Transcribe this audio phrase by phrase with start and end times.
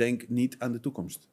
[0.00, 1.28] denk niet aan de toekomst.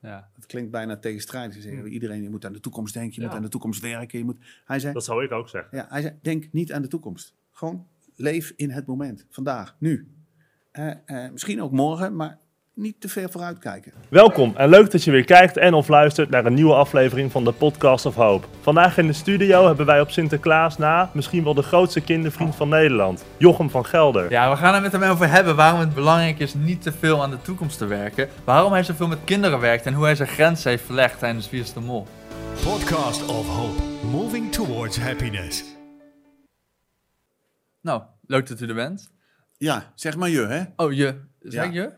[0.00, 0.30] Ja.
[0.34, 1.54] Het klinkt bijna tegenstrijdig.
[1.54, 3.26] Ze zeggen, Iedereen je moet aan de toekomst denken, je Ja.
[3.26, 4.18] moet aan de toekomst werken.
[4.18, 4.38] Je moet...
[4.64, 5.76] Hij zei, Dat zou ik ook zeggen.
[5.78, 7.34] ja, hij zei, denk niet aan de toekomst.
[7.52, 10.08] Gewoon leef in het moment, vandaag, nu.
[10.70, 12.38] Eh, eh, misschien ook morgen, maar
[12.76, 13.92] niet te ver vooruit kijken.
[14.08, 17.44] Welkom en leuk dat je weer kijkt en of luistert naar een nieuwe aflevering van
[17.44, 18.46] de Podcast of Hope.
[18.60, 22.68] Vandaag in de studio hebben wij op Sinterklaas na misschien wel de grootste kindervriend van
[22.68, 24.30] Nederland, Jochem van Gelder.
[24.30, 27.22] ja, we gaan het met hem over hebben waarom het belangrijk is niet te veel
[27.22, 28.28] aan de toekomst te werken.
[28.44, 31.60] Waarom hij zoveel met kinderen werkt en hoe hij zijn grenzen heeft verlegd tijdens Wie
[31.60, 32.06] is de Mol.
[32.62, 35.64] Podcast of Hope, moving towards happiness.
[37.80, 39.10] Nou, leuk dat u er bent.
[39.58, 40.62] Ja, zeg maar je, hè?
[40.76, 41.14] Oh, je.
[41.40, 41.70] Zeg Ja.
[41.72, 41.92] je?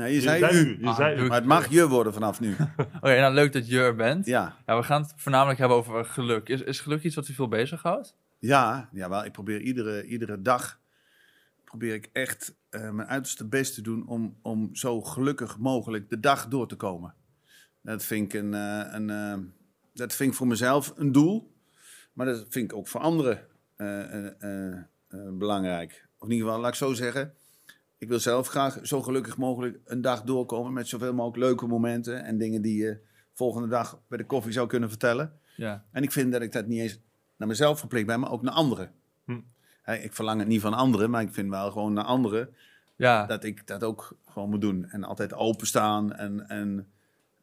[0.00, 0.78] Nee, je zei u.
[0.80, 1.26] Je Ah, zei u.
[1.26, 2.56] Maar het mag je worden vanaf nu.
[3.00, 4.26] Oké, nou leuk dat je er bent.
[4.26, 6.48] Ja, Ja, we gaan het voornamelijk hebben over geluk.
[6.48, 8.16] Is, is geluk iets wat u veel bezighoudt?
[8.38, 10.80] ja, ja wel, ik probeer iedere, iedere dag
[11.64, 16.20] probeer ik echt eh, mijn uiterste best te doen om, om zo gelukkig mogelijk de
[16.20, 17.14] dag door te komen.
[17.82, 19.34] Dat vind ik, een, eh, een, eh,
[19.94, 21.54] dat vind ik voor mezelf een doel,
[22.12, 23.46] maar dat vind ik ook voor anderen
[23.76, 24.72] eh, eh, eh,
[25.08, 26.08] eh, belangrijk.
[26.18, 27.34] Of in ieder geval, laat ik zo zeggen,
[28.00, 32.24] ik wil zelf graag zo gelukkig mogelijk een dag doorkomen met zoveel mogelijk leuke momenten
[32.24, 32.98] en dingen die je
[33.32, 35.32] volgende dag bij de koffie zou kunnen vertellen.
[35.56, 35.84] Ja.
[35.92, 36.98] En ik vind dat ik dat niet eens
[37.36, 38.92] naar mezelf verplicht ben, maar ook naar anderen.
[39.24, 39.40] Hm.
[39.84, 42.54] Ik verlang het niet van anderen, maar ik vind wel gewoon naar anderen
[42.96, 43.26] Ja.
[43.26, 44.84] dat ik dat ook gewoon moet doen.
[44.88, 46.12] En altijd openstaan.
[46.12, 46.88] En, en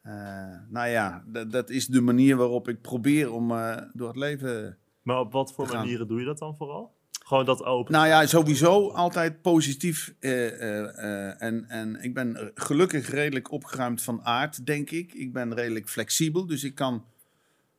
[0.01, 0.13] eh,
[0.69, 4.77] nou ja, dat, dat is de manier waarop ik probeer om eh, door het leven...
[5.01, 6.95] Maar op wat voor manieren doe je dat dan vooral?
[7.27, 7.93] Gewoon dat open.
[7.93, 10.13] Nou ja, sowieso altijd positief.
[10.19, 15.13] eh, eh, eh, en, en ik ben gelukkig redelijk opgeruimd van aard, denk ik.
[15.13, 17.05] Ik ben redelijk flexibel, dus ik kan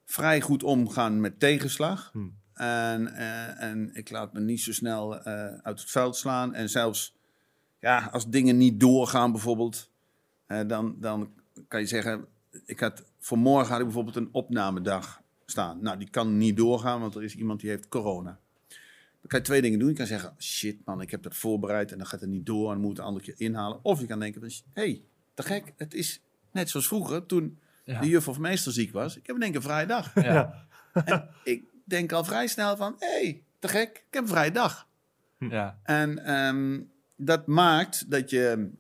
[0.05, 2.11] vrij goed omgaan met tegenslag.
[2.13, 2.29] Hm.
[2.55, 3.15] En,
[3.57, 5.19] en ik laat me niet zo snel
[5.63, 6.55] uit het veld slaan.
[6.55, 7.17] En zelfs
[7.81, 9.91] ja, als dingen niet doorgaan bijvoorbeeld,
[10.67, 11.31] dan, dan
[11.69, 12.27] kan je zeggen...
[12.65, 15.83] Ik had, voor morgen had ik bijvoorbeeld een opnamedag staan.
[15.83, 18.39] Nou, die kan niet doorgaan, want er is iemand die heeft corona.
[19.21, 19.89] Dan kan je twee dingen doen.
[19.89, 22.73] Je kan zeggen, shit man, ik heb dat voorbereid en dan gaat het niet door
[22.73, 23.79] en moet het een andere keer inhalen.
[23.85, 25.03] Of je kan denken, hé, hey,
[25.35, 26.21] te gek, het is
[26.53, 28.01] net zoals vroeger toen Ja.
[28.01, 29.17] de juf of meester ziek was.
[29.17, 30.15] Ik heb in één keer een vrije dag.
[30.15, 30.67] Ja.
[31.05, 34.51] En ik denk al vrij snel van, hé, hey, te gek, ik heb een vrije
[34.53, 34.89] dag.
[35.39, 35.79] ja.
[35.83, 36.81] En ehm,
[37.17, 38.71] dat maakt dat je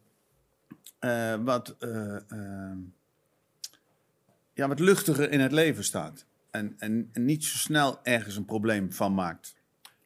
[0.99, 2.79] eh, wat, eh, ehm,
[4.55, 6.27] ja, wat luchtiger in het leven staat.
[6.51, 9.57] En, en, en niet zo snel ergens een probleem van maakt.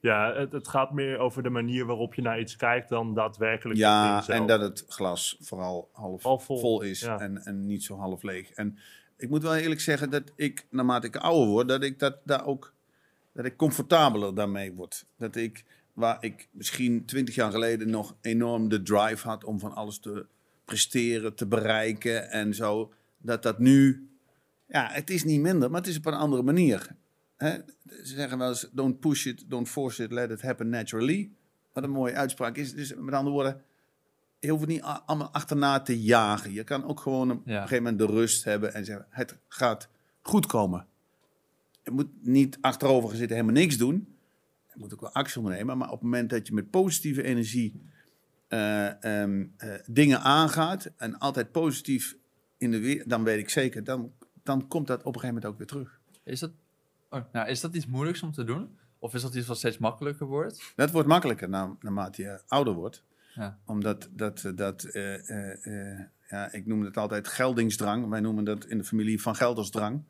[0.03, 3.79] Ja, het, het gaat meer over de manier waarop je naar iets kijkt dan daadwerkelijk
[3.79, 7.19] Ja, en dat het glas vooral half Al vol, vol, is ja.
[7.19, 8.51] en, en niet zo half leeg.
[8.51, 8.79] En
[9.17, 12.47] ik moet wel eerlijk zeggen dat ik, naarmate ik ouder word, dat ik dat daar
[12.47, 12.75] ook
[13.33, 15.07] dat ik comfortabeler daarmee word.
[15.17, 19.75] Dat ik, waar ik misschien twintig jaar geleden nog enorm de drive had om van
[19.75, 20.27] alles te
[20.65, 24.09] presteren, te bereiken en zo, dat dat nu,
[24.67, 27.01] ja, het is niet minder, maar het is op een andere manier.
[27.43, 27.59] Hè?
[27.89, 31.31] Ze zeggen wel eens, don't push it, don't force it, let it happen naturally.
[31.73, 32.75] Wat een mooie uitspraak is.
[32.75, 33.63] Dus met andere woorden,
[34.39, 36.53] je hoeft het niet allemaal achterna te jagen.
[36.53, 37.53] Je kan ook gewoon op Ja.
[37.55, 39.89] een gegeven moment de rust hebben en zeggen, het gaat
[40.21, 40.87] goed komen.
[41.85, 44.17] Je moet niet achterover gaan zitten helemaal niks doen.
[44.73, 45.79] Je moet ook wel actie ondernemen.
[45.79, 47.81] Maar op het moment dat je met positieve energie
[48.49, 52.17] eh, ehm, eh, dingen aangaat en altijd positief
[52.59, 55.53] in de weer, dan weet ik zeker, dan, dan komt dat op een gegeven moment
[55.53, 56.01] ook weer terug.
[56.25, 56.51] Is dat,
[57.13, 58.79] oh, nou, is dat iets moeilijks om te doen?
[58.99, 60.73] Of is dat iets wat steeds makkelijker wordt?
[60.77, 63.03] Dat wordt makkelijker na, naarmate je ouder wordt.
[63.35, 63.59] Ja.
[63.67, 68.09] Omdat dat, dat eh, eh, eh, ja, ik noem het altijd geldingsdrang.
[68.09, 70.03] Wij noemen dat in de familie van geldersdrang.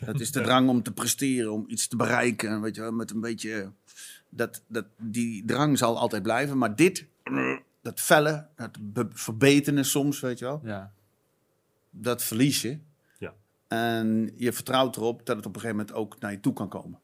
[0.00, 2.60] Dat is de drang om te presteren, om iets te bereiken.
[2.60, 3.72] Weet je, wel, met een beetje.
[4.28, 6.58] Dat, dat, die drang zal altijd blijven.
[6.58, 7.06] Maar dit,
[7.82, 10.92] dat felle, dat be- verbeteren soms, weet je wel, Ja.
[11.90, 12.78] dat verlies je.
[13.74, 16.68] En je vertrouwt erop dat het op een gegeven moment ook naar je toe kan
[16.68, 16.98] komen.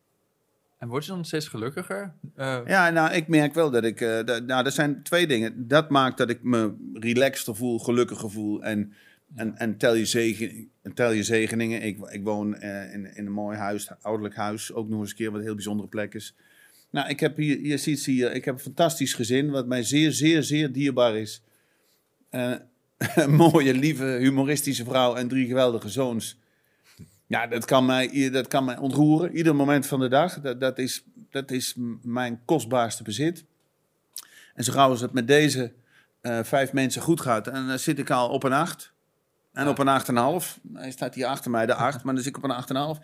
[0.79, 2.13] En word je dan steeds gelukkiger?
[2.35, 4.01] Eh, Ja, nou, ik merk wel dat ik.
[4.01, 5.69] eh, nou, er zijn twee dingen.
[5.69, 8.63] Dat maakt dat ik me relaxter voel, gelukkiger voel.
[8.63, 8.93] En,
[9.35, 11.83] en, en tel, je zegen, en tel je zegeningen.
[11.83, 14.73] Ik, ik woon eh, in, in een mooi huis, ouderlijk huis.
[14.73, 16.35] Ook nog eens een keer wat een heel bijzondere plek is.
[16.91, 19.51] Nou, ik heb hier, je ziet hier, ik heb een fantastisch gezin.
[19.51, 21.43] Wat mij zeer, zeer, zeer dierbaar is.
[23.15, 26.39] Een mooie, lieve, humoristische vrouw en drie geweldige zoons.
[27.31, 29.37] Ja, dat kan mij, dat kan mij ontroeren.
[29.37, 30.41] Ieder moment van de dag.
[30.41, 33.45] Dat, dat, is, dat is mijn kostbaarste bezit.
[34.55, 35.73] En zo gauw als het met deze
[36.21, 38.93] eh, vijf mensen goed gaat, en dan zit ik al op een acht.
[39.53, 39.71] En Ja.
[39.71, 40.61] op een acht en een half.
[40.73, 42.77] Hij staat hier achter mij, de acht, maar dan zit ik op een acht en
[42.77, 42.99] een half.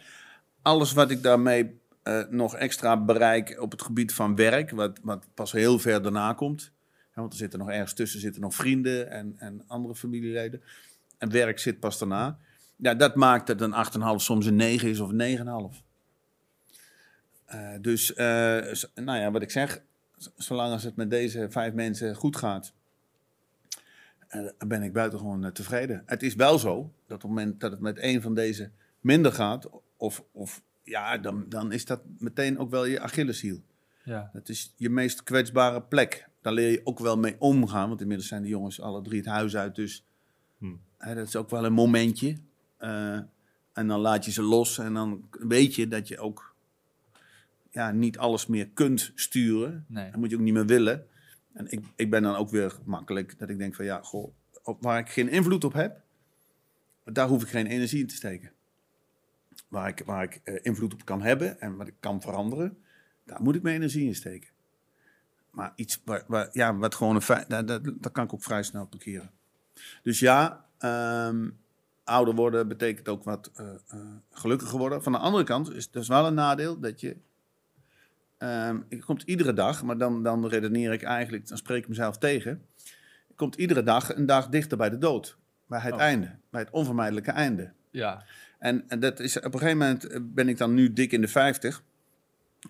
[0.62, 5.26] Alles wat ik daarmee eh, nog extra bereik op het gebied van werk, wat, wat
[5.34, 6.72] pas heel ver daarna komt.
[7.14, 10.62] want er zitten nog ergens tussen zitten nog vrienden en, en andere familieleden.
[11.18, 12.38] En werk zit pas daarna.
[12.76, 15.82] Ja, dat maakt dat een 8,5 soms een 9 is of een 9,5.
[17.44, 19.82] Eh, dus, eh, nou ja, wat ik zeg,
[20.36, 22.72] zolang als het met deze vijf mensen goed gaat,
[24.28, 26.02] dan ben ik buitengewoon tevreden.
[26.06, 28.70] Het is wel zo dat op het moment dat het met een van deze
[29.00, 33.62] minder gaat, of, of ja, dan, dan is dat meteen ook wel je Achilleshiel.
[34.04, 34.30] Ja.
[34.32, 36.28] Het is je meest kwetsbare plek.
[36.40, 39.28] Daar leer je ook wel mee omgaan, want inmiddels zijn de jongens alle drie het
[39.28, 40.04] huis uit, dus
[40.98, 42.36] hè, dat is ook wel een momentje.
[42.76, 43.20] Eh,
[43.72, 46.54] en dan laat je ze los en dan weet je dat je ook
[47.70, 49.84] ja, niet alles meer kunt sturen.
[49.88, 50.10] Nee.
[50.10, 51.06] Dat moet je ook niet meer willen.
[51.52, 54.82] En ik, ik ben dan ook weer makkelijk dat ik denk van ja, goh, op
[54.82, 56.00] waar ik geen invloed op heb,
[57.04, 58.52] daar hoef ik geen energie in te steken.
[59.68, 62.78] Waar ik, waar ik eh, invloed op kan hebben en wat ik kan veranderen,
[63.24, 64.48] daar moet ik mijn energie in steken.
[65.50, 68.42] Maar iets waar, waar, ja, wat gewoon een feit, daar, daar, daar kan ik ook
[68.42, 69.30] vrij snel parkeren.
[70.02, 71.48] Dus ja, ehm,
[72.06, 74.00] ouder worden betekent ook wat eh, eh,
[74.30, 75.02] gelukkiger worden.
[75.02, 77.16] Van de andere kant is het dus wel een nadeel dat je.
[78.38, 82.18] ehm je komt iedere dag, maar dan, dan redeneer ik eigenlijk, dan spreek ik mezelf
[82.18, 82.62] tegen.
[83.28, 85.36] Je komt iedere dag een dag dichter bij de dood.
[85.66, 86.00] Bij het Oh.
[86.00, 87.72] einde, bij het onvermijdelijke einde.
[87.90, 88.24] Ja.
[88.58, 91.20] En, en dat is, op een gegeven moment eh, ben ik dan nu dik in
[91.20, 91.82] de 50.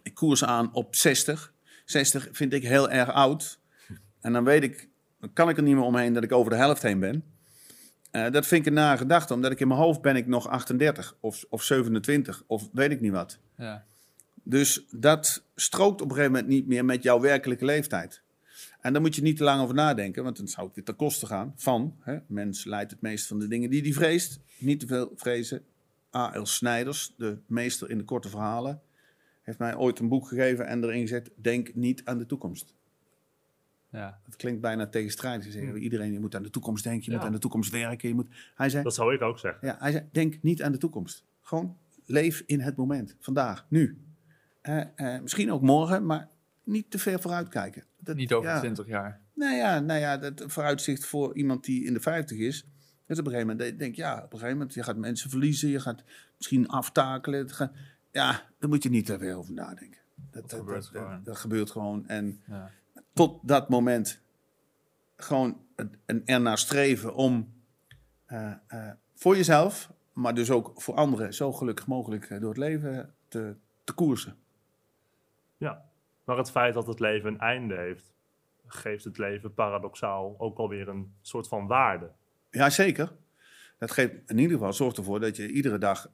[0.02, 1.52] Ik koers aan op 60.
[1.84, 3.60] 60 vind ik heel erg oud.
[4.20, 4.88] En dan weet ik,
[5.20, 7.24] dan kan ik er niet meer omheen dat ik over de helft heen ben.
[8.16, 10.48] Eh, dat vind ik een nare gedachte, omdat ik in mijn hoofd ben ik nog
[10.48, 13.38] 38 of, of 27 of weet ik niet wat.
[13.56, 13.84] Ja.
[14.42, 18.22] Dus dat strookt op een gegeven moment niet meer met jouw werkelijke leeftijd.
[18.80, 20.96] En daar moet je niet te lang over nadenken, want dan zou het weer ten
[20.96, 21.96] koste gaan van...
[22.00, 24.40] Hè, mens leidt het meest van de dingen die hij vreest.
[24.58, 25.62] Niet te veel vrezen.
[26.16, 26.46] A.L.
[26.46, 28.80] Snijders, de meester in de korte verhalen...
[29.42, 31.30] heeft mij ooit een boek gegeven en erin gezet...
[31.34, 32.74] Denk niet aan de toekomst.
[33.90, 34.20] Ja.
[34.24, 35.44] Dat klinkt bijna tegenstrijdig.
[35.44, 37.16] Ze zeggen, Iedereen je moet aan de toekomst denken, je Ja.
[37.16, 38.08] moet aan de toekomst werken.
[38.08, 38.28] Je moet...
[38.54, 39.66] Hij zei, Dat zou ik ook zeggen.
[39.68, 41.24] ja, hij zei, denk niet aan de toekomst.
[41.42, 43.16] Gewoon leef in het moment.
[43.20, 43.98] Vandaag, nu.
[44.60, 46.28] Eh, eh, misschien ook morgen, maar
[46.64, 47.84] niet te ver vooruitkijken.
[48.00, 49.20] Dat, Niet over ja, 20 jaar.
[49.34, 52.66] Nou ja, nou ja, dat vooruitzicht voor iemand die in de 50 is.
[53.06, 55.30] Dus op een gegeven moment denk denk ja, op een gegeven moment, je gaat mensen
[55.30, 56.02] verliezen, je gaat
[56.36, 57.38] misschien aftakelen.
[57.38, 57.72] Het gaat-
[58.12, 60.00] ja, daar moet je niet te veel over nadenken.
[60.30, 61.20] Dat, dat, gebeurt dat, dat- gewoon.
[61.24, 62.08] dat gebeurt gewoon.
[62.08, 62.70] En Ja.
[63.16, 64.22] Tot dat moment
[65.16, 65.60] gewoon
[66.24, 67.54] ernaar streven om
[68.26, 72.58] eh, eh, voor jezelf, maar dus ook voor anderen, zo gelukkig mogelijk eh, door het
[72.58, 74.36] leven te, te koersen.
[75.56, 75.84] Ja.
[76.24, 78.12] Maar het feit dat het leven een einde heeft,
[78.66, 82.10] geeft het leven paradoxaal ook alweer een soort van waarde.
[82.50, 83.12] Ja, zeker.
[83.78, 86.10] Dat geeft in ieder geval zorgt ervoor dat je iedere dag,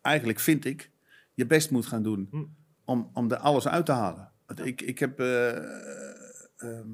[0.00, 0.90] eigenlijk vind ik,
[1.34, 2.44] je best moet gaan doen Hm.
[2.84, 4.32] om, om er alles uit te halen.
[4.62, 5.18] Ik, ik heb,
[6.58, 6.90] ehm,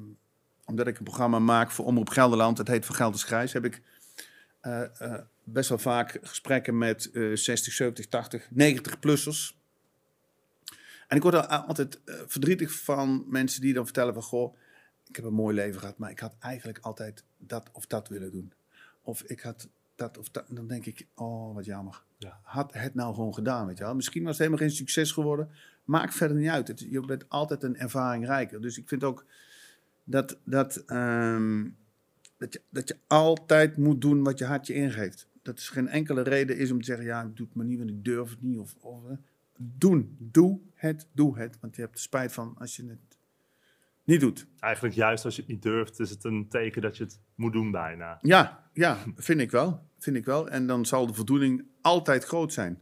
[0.65, 3.65] omdat ik een programma maak voor Omroep Gelderland, het heet Van Geld is Grijs, heb
[3.65, 3.81] ik
[4.59, 9.63] eh, eh, best wel vaak gesprekken met eh 60, 70, 80, 90-plussers.
[11.07, 14.57] En ik word er altijd eh, verdrietig van mensen die dan vertellen van, goh,
[15.07, 18.31] ik heb een mooi leven gehad, maar ik had eigenlijk altijd dat of dat willen
[18.31, 18.53] doen.
[19.01, 20.47] Of ik had dat of dat.
[20.49, 22.03] En dan denk ik, oh, wat jammer.
[22.17, 22.39] Ja.
[22.43, 23.95] Had het nou gewoon gedaan, weet je wel.
[23.95, 25.49] Misschien was het helemaal geen succes geworden.
[25.83, 26.67] Maakt verder niet uit.
[26.67, 28.61] Het, je bent altijd een ervaring rijker.
[28.61, 29.25] Dus ik vind ook
[30.05, 31.67] dat, dat, ehm,
[32.37, 35.27] dat, je, dat je altijd moet doen wat je hart je ingeeft.
[35.41, 37.77] Dat is geen enkele reden is om te zeggen, ja, ik doe het maar niet,
[37.77, 38.59] want ik durf het niet.
[38.59, 39.17] Of, of, eh,
[39.57, 40.15] doen.
[40.19, 41.57] Doe het, doe het.
[41.61, 43.17] Want je hebt er spijt van als je het
[44.03, 44.47] niet doet.
[44.59, 47.53] Eigenlijk juist als je het niet durft, is het een teken dat je het moet
[47.53, 48.19] doen bijna.
[48.21, 49.83] Ja, ja, vind ik wel.
[49.99, 50.49] Vind ik wel.
[50.49, 52.81] En dan zal de voldoening altijd groot zijn.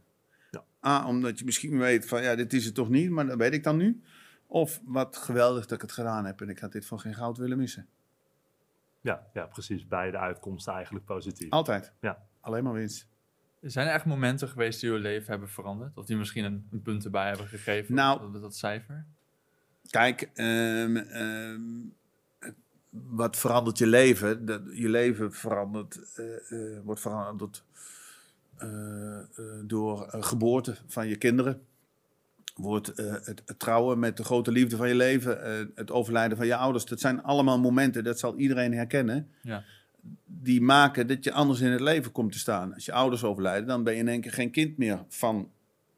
[0.50, 0.64] Ja.
[0.86, 3.52] A, omdat je misschien weet van, ja, dit is het toch niet, maar dat weet
[3.52, 4.02] ik dan nu.
[4.46, 7.36] Of wat geweldig dat ik het gedaan heb en ik had dit van geen goud
[7.36, 7.88] willen missen.
[9.00, 9.88] Ja, ja precies.
[9.88, 11.50] Beide uitkomsten eigenlijk positief.
[11.50, 11.92] Altijd.
[12.00, 12.22] Ja.
[12.40, 13.08] Alleen maar winst.
[13.60, 15.96] Zijn er echt momenten geweest die uw leven hebben veranderd?
[15.96, 17.94] Of die misschien een, een punt erbij hebben gegeven?
[17.94, 18.32] Nou.
[18.32, 19.04] dat, dat cijfer?
[19.90, 21.60] Kijk, ehm, ehm,
[22.90, 24.44] wat verandert je leven?
[24.44, 27.64] Dat, je leven verandert, eh, eh, wordt veranderd
[28.56, 29.24] eh, eh,
[29.64, 31.66] door geboorte van je kinderen.
[32.54, 36.36] Wordt eh, het, het trouwen met de grote liefde van je leven, eh, het overlijden
[36.36, 36.84] van je ouders.
[36.84, 39.28] Dat zijn allemaal momenten, dat zal iedereen herkennen.
[39.42, 39.64] Ja.
[40.26, 42.74] Die maken dat je anders in het leven komt te staan.
[42.74, 45.50] Als je ouders overlijden, dan ben je in één keer geen kind meer van,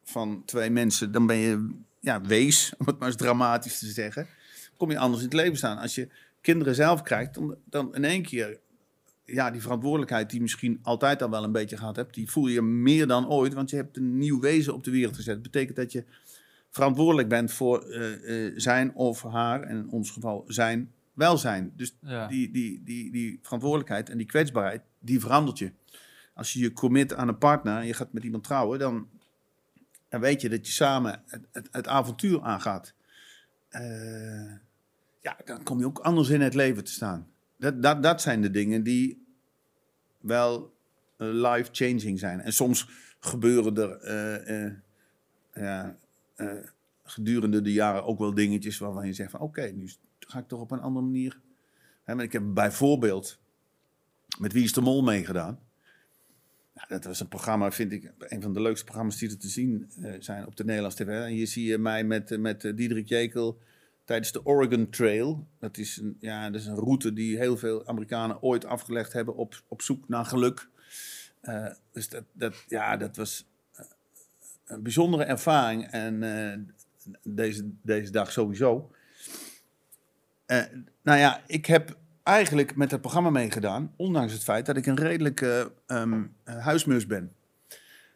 [0.04, 1.12] van twee mensen.
[1.12, 4.26] Dan ben je ja, wees, om het maar eens dramatisch te zeggen.
[4.76, 5.78] Kom je anders in het leven staan.
[5.78, 6.08] Als je
[6.40, 8.58] kinderen zelf krijgt, dan, dan in één keer...
[9.24, 12.14] Ja, die verantwoordelijkheid die misschien altijd al wel een beetje gehad hebt...
[12.14, 15.16] die voel je meer dan ooit, want je hebt een nieuw wezen op de wereld
[15.16, 15.34] gezet.
[15.34, 16.04] Dat betekent dat je
[16.76, 21.72] verantwoordelijk bent voor eh, eh, zijn of haar, en in ons geval zijn welzijn.
[21.76, 22.26] Dus Ja.
[22.26, 25.72] die, die, die, die verantwoordelijkheid en die kwetsbaarheid, die verandert je.
[26.34, 29.08] Als je je commit aan een partner en je gaat met iemand trouwen, dan,
[30.08, 32.94] dan weet je dat je samen het, het, het avontuur aangaat.
[33.68, 34.52] Eh,
[35.20, 37.28] ja, dan kom je ook anders in het leven te staan.
[37.58, 39.26] Dat, dat, dat zijn de dingen die
[40.20, 40.74] wel
[41.16, 42.40] life-changing zijn.
[42.40, 42.88] En soms
[43.20, 43.98] gebeuren er
[45.52, 45.96] ja,
[46.36, 46.52] eh,
[47.04, 50.60] gedurende de jaren ook wel dingetjes waarvan je zegt van oké, nu ga ik toch
[50.60, 51.40] op een andere manier.
[52.04, 53.38] Hè, maar ik heb bijvoorbeeld
[54.38, 55.58] met Wie is de Mol meegedaan.
[56.88, 59.90] Dat was een programma, vind ik, een van de leukste programma's die er te zien
[60.02, 61.08] eh, zijn op de Nederlandse tv.
[61.08, 63.58] En hier zie je mij met, eh, met eh, Diederik Jekel
[64.04, 65.46] tijdens de Oregon Trail.
[65.58, 69.36] Dat is, een, ja, dat is een route die heel veel Amerikanen ooit afgelegd hebben
[69.36, 70.68] op, op zoek naar geluk.
[71.92, 73.46] Dus dat, dat, ja, dat was
[74.66, 75.86] een bijzondere ervaring.
[75.90, 76.58] En eh,
[77.22, 78.90] deze, deze dag sowieso.
[80.46, 80.62] Eh,
[81.02, 84.96] nou ja, ik heb eigenlijk met het programma meegedaan, ondanks het feit dat ik een
[84.96, 86.12] redelijke eh,
[86.44, 87.32] huismus ben.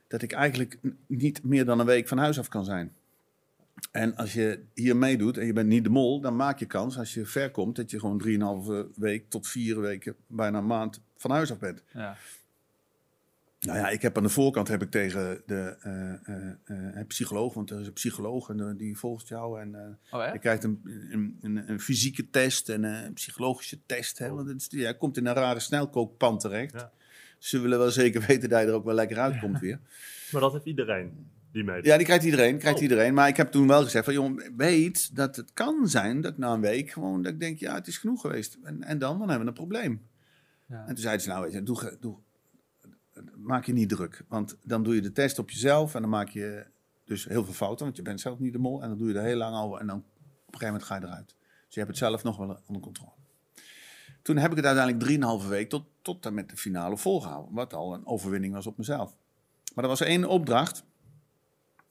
[0.08, 2.92] Dat ik eigenlijk niet meer dan een week van huis af kan zijn.
[3.90, 6.98] En als je hier meedoet en je bent niet de mol, dan maak je kans
[6.98, 11.00] als je ver komt dat je gewoon drieënhalve week tot vier weken, bijna een maand
[11.16, 11.82] van huis af bent.
[11.92, 12.16] Ja.
[13.60, 17.54] Nou ja, ik heb aan de voorkant heb ik tegen de eh, eh, eh, psycholoog,
[17.54, 20.80] want er is een psycholoog en die volgt jou en eh, Oh, je krijgt een,
[21.10, 24.18] een, een, een fysieke test en een psychologische test.
[24.18, 26.72] Hè, want het is, ja, komt in een rare snelkookpan terecht.
[26.72, 26.92] Ja.
[27.38, 29.80] Ze willen wel zeker weten dat je er ook wel lekker uitkomt weer.
[30.32, 31.64] Maar dat heeft iedereen die.
[31.82, 32.82] Ja, die krijgt iedereen, krijgt Oh.
[32.82, 33.14] iedereen.
[33.14, 36.52] Maar ik heb toen wel gezegd van, joh, weet dat het kan zijn dat na
[36.52, 38.58] een week gewoon dat ik denk, ja, het is genoeg geweest.
[38.62, 40.02] En, en dan, dan hebben we een probleem.
[40.66, 40.80] Ja.
[40.80, 42.16] En toen zeiden ze, nou, weet je, doe, doe,
[43.36, 44.24] maak je niet druk.
[44.28, 46.66] Want dan doe je de test op jezelf en dan maak je
[47.04, 48.82] dus heel veel fouten, want je bent zelf niet de mol.
[48.82, 50.04] En dan doe je er heel lang over en dan op
[50.54, 51.34] een gegeven moment ga je eruit.
[51.64, 53.12] Dus je hebt het zelf nog wel onder controle.
[54.22, 57.54] Toen heb ik het uiteindelijk drieënhalve week tot, tot en met de finale volgehouden.
[57.54, 59.16] Wat al een overwinning was op mezelf.
[59.74, 60.84] Maar er was één opdracht.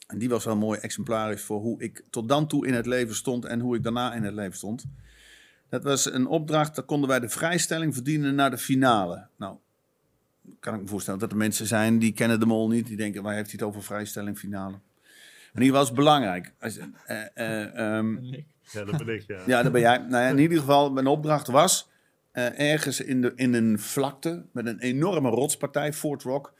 [0.08, 3.16] En die was wel mooi exemplarisch voor hoe ik tot dan toe in het leven
[3.16, 4.86] stond en hoe ik daarna in het leven stond.
[5.70, 9.28] Dat was een opdracht, daar konden wij de vrijstelling verdienen naar de finale.
[9.38, 9.58] Nou,
[10.60, 12.88] kan ik me voorstellen dat er mensen zijn die kennen de mol niet.
[12.88, 14.80] Die denken, waar heeft hij het over vrijstelling finale?
[15.54, 16.54] En die was belangrijk.
[16.60, 18.18] Als, eh, eh, ehm,
[18.72, 19.40] Ja, dat ben ik, ja.
[19.46, 19.98] ja, dat ben jij.
[19.98, 21.90] Nou ja, in ieder geval, mijn opdracht was
[22.32, 26.54] eh, ergens in, de, in een vlakte met een enorme rotspartij, Fort Rock,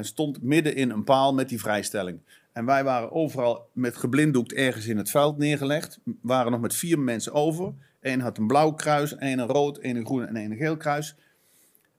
[0.00, 2.20] stond midden in een paal met die vrijstelling.
[2.52, 5.98] En wij waren overal met geblinddoekt ergens in het veld neergelegd.
[6.20, 7.72] Waren nog met vier mensen over.
[8.00, 10.76] Eén had een blauw kruis, één een rood, één een groen en één een geel
[10.76, 11.14] kruis.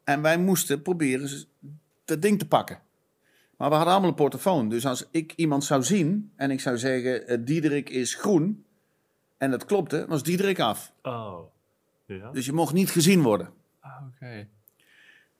[0.10, 1.30] En wij moesten proberen
[2.06, 2.80] dat ding te pakken.
[3.58, 4.70] Maar we hadden allemaal een portofoon.
[4.70, 8.66] Dus als ik iemand zou zien en ik zou zeggen, eh, Diederik is groen,
[9.38, 10.94] en dat klopte, was Diederik af.
[11.02, 11.40] Oh.
[12.06, 12.32] Ja?
[12.32, 13.50] Dus je mocht niet gezien worden.
[13.80, 14.48] Ah, Oké.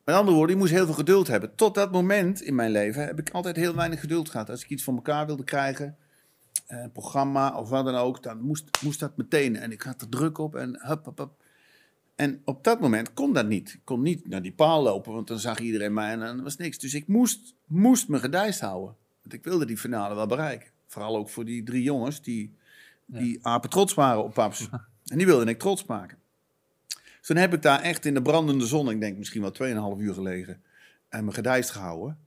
[0.04, 1.56] Met andere woorden, je moest heel veel geduld hebben.
[1.56, 4.50] Tot dat moment in mijn leven heb ik altijd heel weinig geduld gehad.
[4.50, 5.98] Als ik iets voor elkaar wilde krijgen,
[6.68, 9.56] eh, een programma of wat dan ook, dan moest, moest dat meteen.
[9.56, 11.39] En ik had er druk op en hup, hup, hup.
[12.20, 13.74] En op dat moment kon dat niet.
[13.74, 16.58] Ik kon niet naar die paal lopen, want dan zag iedereen mij en dan was
[16.58, 16.78] niks.
[16.78, 18.96] Dus ik moest, moest me gedijst houden.
[19.22, 20.70] Want ik wilde die finale wel bereiken.
[20.88, 22.54] Vooral ook voor die drie jongens die,
[23.06, 24.70] die apen trots waren op paps.
[25.06, 26.18] En die wilde ik trots maken.
[26.88, 30.02] Dus toen heb ik daar echt in de brandende zon, ik denk misschien wel 2,5
[30.02, 30.62] uur gelegen,
[31.10, 32.18] en me gedijst gehouden.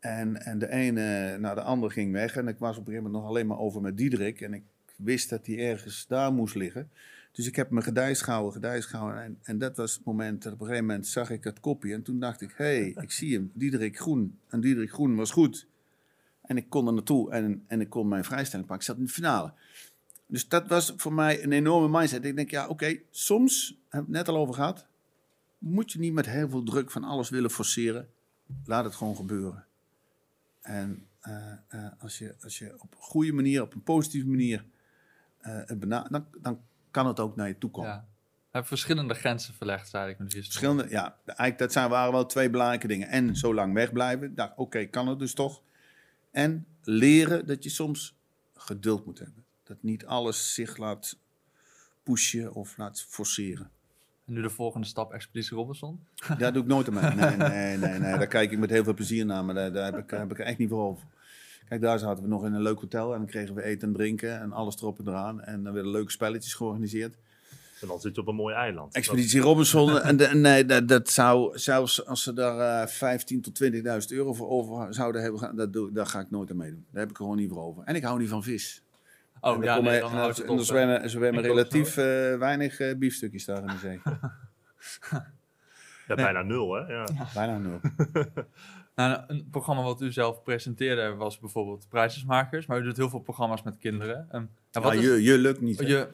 [0.00, 2.36] En, en de ene naar de ander ging weg.
[2.36, 4.40] En ik was op een gegeven moment nog alleen maar over met Diederik.
[4.40, 4.62] En ik
[4.96, 6.90] wist dat hij ergens daar moest liggen.
[7.32, 9.22] Dus ik heb me gedijst gehouden, gedijst gehouden.
[9.22, 11.94] En, en dat was het moment op een gegeven moment zag ik het kopje.
[11.94, 14.38] En toen dacht ik, hé, hey, ik zie hem, Diederik Groen.
[14.48, 15.66] En Diederik Groen was goed.
[16.42, 18.86] En ik kon er naartoe en, en ik kon mijn vrijstelling pakken.
[18.86, 19.52] Ik zat in de finale.
[20.26, 22.24] Dus dat was voor mij een enorme mindset.
[22.24, 24.86] Ik denk, ja, oké, soms, heb ik net al over gehad,
[25.58, 28.08] moet je niet met heel veel druk van alles willen forceren.
[28.64, 29.64] Laat het gewoon gebeuren.
[30.60, 34.64] En eh, eh, als, je, als je op een goede manier, op een positieve manier,
[35.78, 36.60] bena- dan, dan
[36.92, 37.90] kan het ook naar je toe komen.
[37.90, 38.06] Ja.
[38.50, 40.16] Heeft verschillende grenzen verlegd, zei ik.
[40.18, 40.42] historie.
[40.42, 43.08] Verschillende, ja, eigenlijk dat zijn, waren wel twee belangrijke dingen.
[43.08, 44.34] En zo lang wegblijven.
[44.34, 45.62] Dacht, oké, kan het dus toch.
[46.30, 48.14] En leren dat je soms
[48.54, 49.44] geduld moet hebben.
[49.62, 51.16] Dat niet alles zich laat
[52.02, 53.70] pushen of laat forceren.
[54.26, 56.06] En nu de volgende stap, Expeditie Robinson.
[56.38, 57.14] Daar doe ik nooit aan mee.
[57.14, 58.18] Nee, nee, nee, nee.
[58.18, 60.30] Daar kijk ik met heel veel plezier naar, maar daar, daar heb, ik, daar heb
[60.30, 61.06] ik er echt niet voor over.
[61.72, 63.94] Kijk, daar zaten we nog in een leuk hotel en dan kregen we eten en
[63.94, 65.40] drinken en alles erop en eraan.
[65.42, 67.16] En dan werden leuke spelletjes georganiseerd.
[67.80, 68.94] En dan zit je op een mooi eiland.
[68.94, 73.62] Expeditie Robinson, en de- nee, dat, dat zou, zelfs als ze daar eh 15.000 tot
[73.64, 76.84] 20.000 euro voor over zouden hebben, dat doe, daar ga ik nooit aan meedoen.
[76.90, 77.82] Daar heb ik er gewoon niet voor over.
[77.84, 78.82] En ik hou niet van vis.
[79.40, 80.12] Oh, En ja, nee, dan
[80.46, 82.04] dan- zwemmen, zwemmen relatief eh,
[82.38, 84.00] weinig eh, biefstukjes daar in de zee.
[86.08, 86.92] Ja, bijna nul, hè?
[86.92, 87.04] Ja.
[87.34, 87.80] Bijna nul.
[88.94, 93.18] Nou, een programma wat u zelf presenteerde was bijvoorbeeld Prijsjesmakers, maar u doet heel veel
[93.20, 94.26] programma's met kinderen.
[94.30, 95.78] Ehm, ja, wat Ja, is- je, je lukt niet.
[95.78, 96.08] je,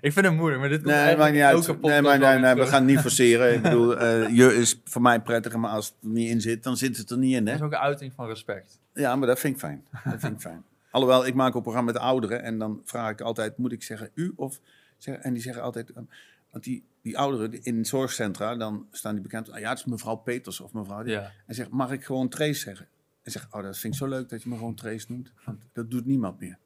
[0.00, 1.80] ik vind het moeilijk, maar dit komt Nee, maakt niet uit.
[1.82, 3.54] Nee, maar, nee, we gaan het niet forceren.
[3.54, 6.62] Ik bedoel, eh, je is voor mij prettiger, maar als het er niet in zit,
[6.62, 7.44] dan zit het er niet in.
[7.44, 7.58] Dat Hè?
[7.60, 8.80] is ook een uiting van respect.
[8.94, 9.84] Ja, maar dat vind ik fijn.
[10.04, 10.64] Dat vind ik fijn.
[10.90, 13.82] Alhoewel, ik maak ook een programma met ouderen en dan vraag ik altijd, moet ik
[13.82, 14.60] zeggen u of...
[15.04, 16.02] En die zeggen altijd, eh,
[16.50, 20.16] want die, die ouderen in zorgcentra, dan staan die bekend, ah, ja, het is mevrouw
[20.16, 21.02] Peters of mevrouw...
[21.02, 21.32] die- Ja.
[21.46, 22.88] En zegt, mag ik gewoon Trace zeggen?
[23.22, 25.32] En zegt, oh, dat vind ik zo leuk dat je me gewoon Trace noemt.
[25.44, 26.58] Want dat doet niemand meer.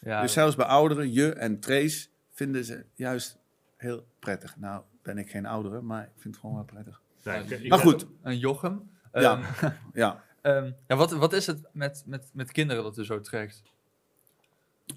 [0.00, 3.38] Ja, Dus zelfs bij ouderen, je en Trace, vinden ze juist
[3.76, 4.56] heel prettig.
[4.56, 7.00] Nou, ben ik geen oudere, maar ik vind het gewoon wel prettig.
[7.68, 8.90] Maar goed, een Jochem.
[9.12, 9.40] Ja.
[9.60, 10.24] Ehm, ja.
[10.40, 13.62] ehm, ja, wat, wat is het met, met, met kinderen dat u zo trekt?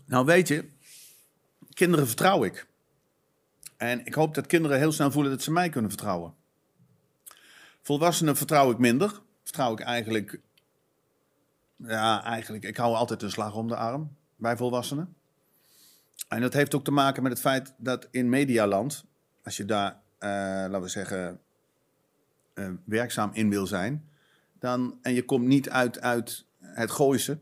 [0.06, 0.70] Nou, weet je,
[1.74, 2.68] kinderen vertrouw ik.
[3.90, 6.34] En ik hoop dat kinderen heel snel voelen dat ze mij kunnen vertrouwen.
[7.82, 9.22] Volwassenen vertrouw ik minder.
[9.44, 10.40] Vertrouw ik eigenlijk.
[11.76, 12.64] Ja, eigenlijk.
[12.64, 15.16] Ik hou altijd een slag om de arm bij volwassenen.
[16.28, 19.06] En dat heeft ook te maken met het feit dat in medialand,
[19.44, 21.40] als je daar, eh, laten we zeggen,
[22.54, 24.10] eh, werkzaam in wil zijn,
[24.60, 27.40] dan, en je komt niet uit, uit het Gooise,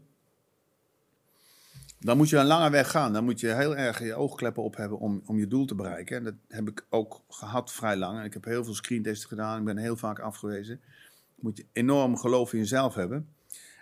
[2.04, 3.14] dan moet je een lange weg gaan.
[3.14, 6.18] Dan moet je heel erg je oogkleppen op hebben om, om je doel te bereiken.
[6.18, 8.24] En dat heb ik ook gehad vrij lang.
[8.24, 9.58] Ik heb heel veel screentesten gedaan.
[9.60, 10.82] Ik ben heel vaak afgewezen.
[11.36, 13.28] Moet je enorm geloof in jezelf hebben.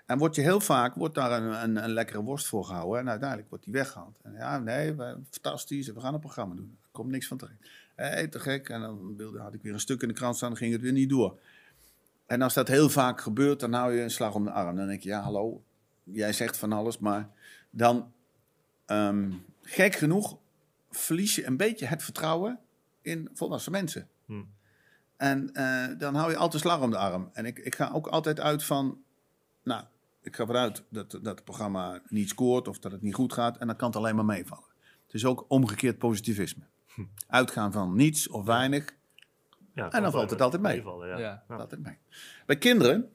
[0.05, 2.99] En wordt je heel vaak wordt daar een, een, lekkere worst voor gehouden.
[2.99, 4.19] En uiteindelijk wordt die weggehaald.
[4.21, 5.87] En ja, nee, we, fantastisch.
[5.87, 6.77] We gaan een programma doen.
[6.81, 7.69] Er komt niks van terecht.
[7.95, 8.69] Hé, te gek.
[8.69, 10.49] En dan had ik weer een stuk in de krant staan.
[10.49, 11.39] Dan ging het weer niet door.
[12.25, 14.75] En als dat heel vaak gebeurt, dan hou je een slag om de arm.
[14.75, 15.63] Dan denk je, ja, hallo.
[16.03, 17.29] Jij zegt van alles, maar
[17.71, 18.13] dan
[18.91, 20.37] Ehm, gek genoeg
[20.89, 22.59] verlies je een beetje het vertrouwen
[23.01, 24.07] in volwassen mensen.
[24.25, 24.53] Hmm.
[25.17, 27.29] En eh, dan hou je altijd slag om de arm.
[27.33, 29.03] En ik, ik ga ook altijd uit van,
[29.63, 29.83] nou,
[30.21, 33.57] ik ga eruit dat, dat het programma niet scoort of dat het niet goed gaat.
[33.57, 34.69] En dan kan het alleen maar meevallen.
[35.05, 36.63] Het is ook omgekeerd positivisme.
[37.27, 38.95] Uitgaan van niets of weinig,
[39.73, 40.83] Ja, En dan valt het altijd mee.
[41.17, 41.43] Ja.
[41.47, 41.97] Altijd mee.
[42.45, 43.09] Bij kinderen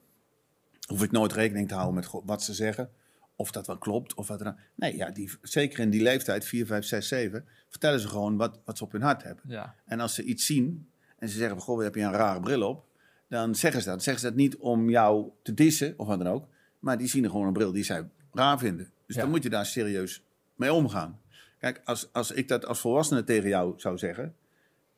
[0.89, 2.91] hoef ik nooit rekening te houden met wat ze zeggen.
[3.37, 4.15] Of dat wel klopt.
[4.15, 4.57] Of wat dan.
[4.75, 8.61] Nee, ja, die, zeker in die leeftijd, 4, 5, 6, 7, vertellen ze gewoon wat,
[8.65, 9.45] wat ze op hun hart hebben.
[9.49, 9.75] Ja.
[9.85, 12.85] En als ze iets zien en ze zeggen: Goh, heb je een rare bril op?
[13.29, 14.03] Dan zeggen ze dat.
[14.03, 16.49] Zeggen ze dat niet om jou te dissen of wat dan ook.
[16.79, 18.91] Maar die zien er gewoon een bril die zij raar vinden.
[19.07, 19.21] Dus Ja.
[19.23, 20.23] dan moet je daar serieus
[20.55, 21.21] mee omgaan.
[21.59, 24.35] Kijk, als, als ik dat als volwassene tegen jou zou zeggen,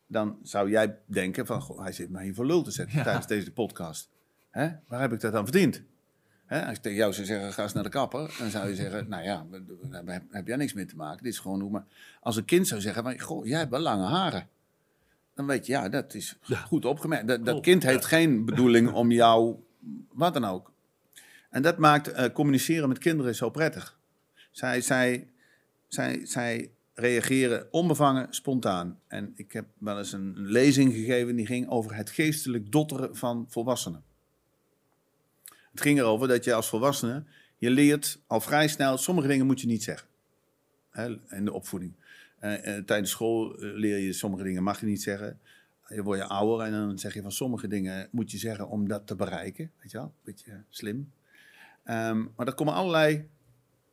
[0.07, 3.03] dan zou jij denken: van, goh, hij zit mij hier voor lul te zetten Ja.
[3.03, 4.11] tijdens deze podcast.
[4.51, 4.68] Hè?
[4.87, 5.83] Waar heb ik dat dan verdiend?
[6.48, 6.66] Hè?
[6.66, 9.08] Als ik tegen jou zou zeggen: ga eens naar de kapper, dan zou je zeggen:
[9.08, 9.46] Nou ja,
[9.90, 11.22] daar heb, heb jij niks mee te maken.
[11.22, 11.70] Dit is gewoon hoe.
[11.70, 11.84] Maar
[12.20, 14.48] als een kind zou zeggen: van, Goh, jij hebt wel lange haren.
[15.34, 17.44] Dan weet je, ja, dat is goed opgemerkt.
[17.44, 19.56] Dat, kind heeft geen bedoeling om jou,
[20.12, 20.72] wat dan ook.
[21.50, 23.98] En dat maakt eh, communiceren met kinderen zo prettig.
[24.50, 25.28] Zij, zij,
[25.88, 29.00] zij, zij reageren onbevangen, spontaan.
[29.06, 33.46] En ik heb wel eens een lezing gegeven die ging over het geestelijk dotteren van
[33.48, 34.02] volwassenen.
[35.79, 37.25] Het ging erover dat je als volwassene,
[37.57, 40.09] je leert al vrij snel, sommige dingen moet je niet zeggen.
[40.91, 41.93] Hè, in de opvoeding.
[42.38, 45.38] Eh, eh, tijdens school eh, leer je sommige dingen mag je niet zeggen.
[45.88, 48.88] Je wordt je ouder en dan zeg je van sommige dingen moet je zeggen om
[48.88, 49.71] dat te bereiken.
[49.81, 51.12] Weet je wel, beetje slim.
[51.85, 53.29] Ehm, maar er komen allerlei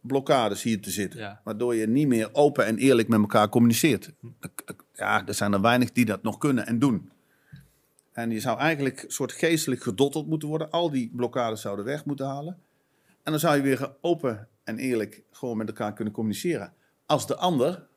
[0.02, 1.20] blokkades hier te zitten.
[1.20, 1.42] Ja.
[1.44, 4.12] Waardoor je niet meer open en eerlijk met elkaar communiceert.
[4.94, 7.12] Ja, er zijn er weinig die dat nog kunnen en doen.
[8.16, 10.72] En je zou eigenlijk een soort geestelijk gedotteld moeten worden.
[10.72, 12.60] Al die blokkades zouden weg moeten halen.
[13.24, 16.74] En dan zou je weer open en eerlijk gewoon met elkaar kunnen communiceren.
[17.06, 17.88] Als de ander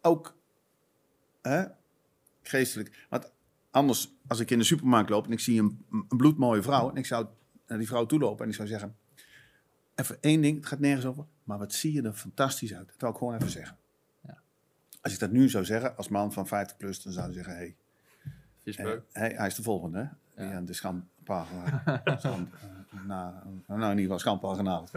[0.00, 0.36] ook
[1.42, 1.64] hè,
[2.42, 3.06] geestelijk.
[3.10, 3.32] Want
[3.70, 6.90] anders, als ik in de supermarkt loop en ik zie een, een bloedmooie vrouw.
[6.90, 7.26] En ik zou
[7.66, 8.96] naar die vrouw toe lopen en ik zou zeggen:
[9.94, 11.24] Even één ding, het gaat nergens over.
[11.44, 12.86] Maar wat zie je er fantastisch uit.
[12.86, 13.76] Dat wil ik gewoon even zeggen.
[14.20, 14.38] Ja.
[15.00, 17.56] Als ik dat nu zou zeggen, als man van 50 plus, dan zou je zeggen:
[17.56, 17.87] Hé, Viespeuk.
[18.76, 19.98] Hey, hij is de volgende.
[19.98, 20.44] Hè?
[20.44, 20.52] Ja.
[20.52, 20.60] Ja.
[20.60, 21.46] de schandpaal.
[22.18, 24.90] Schand, eh, na, nou, in ieder geval schandpaal genaald.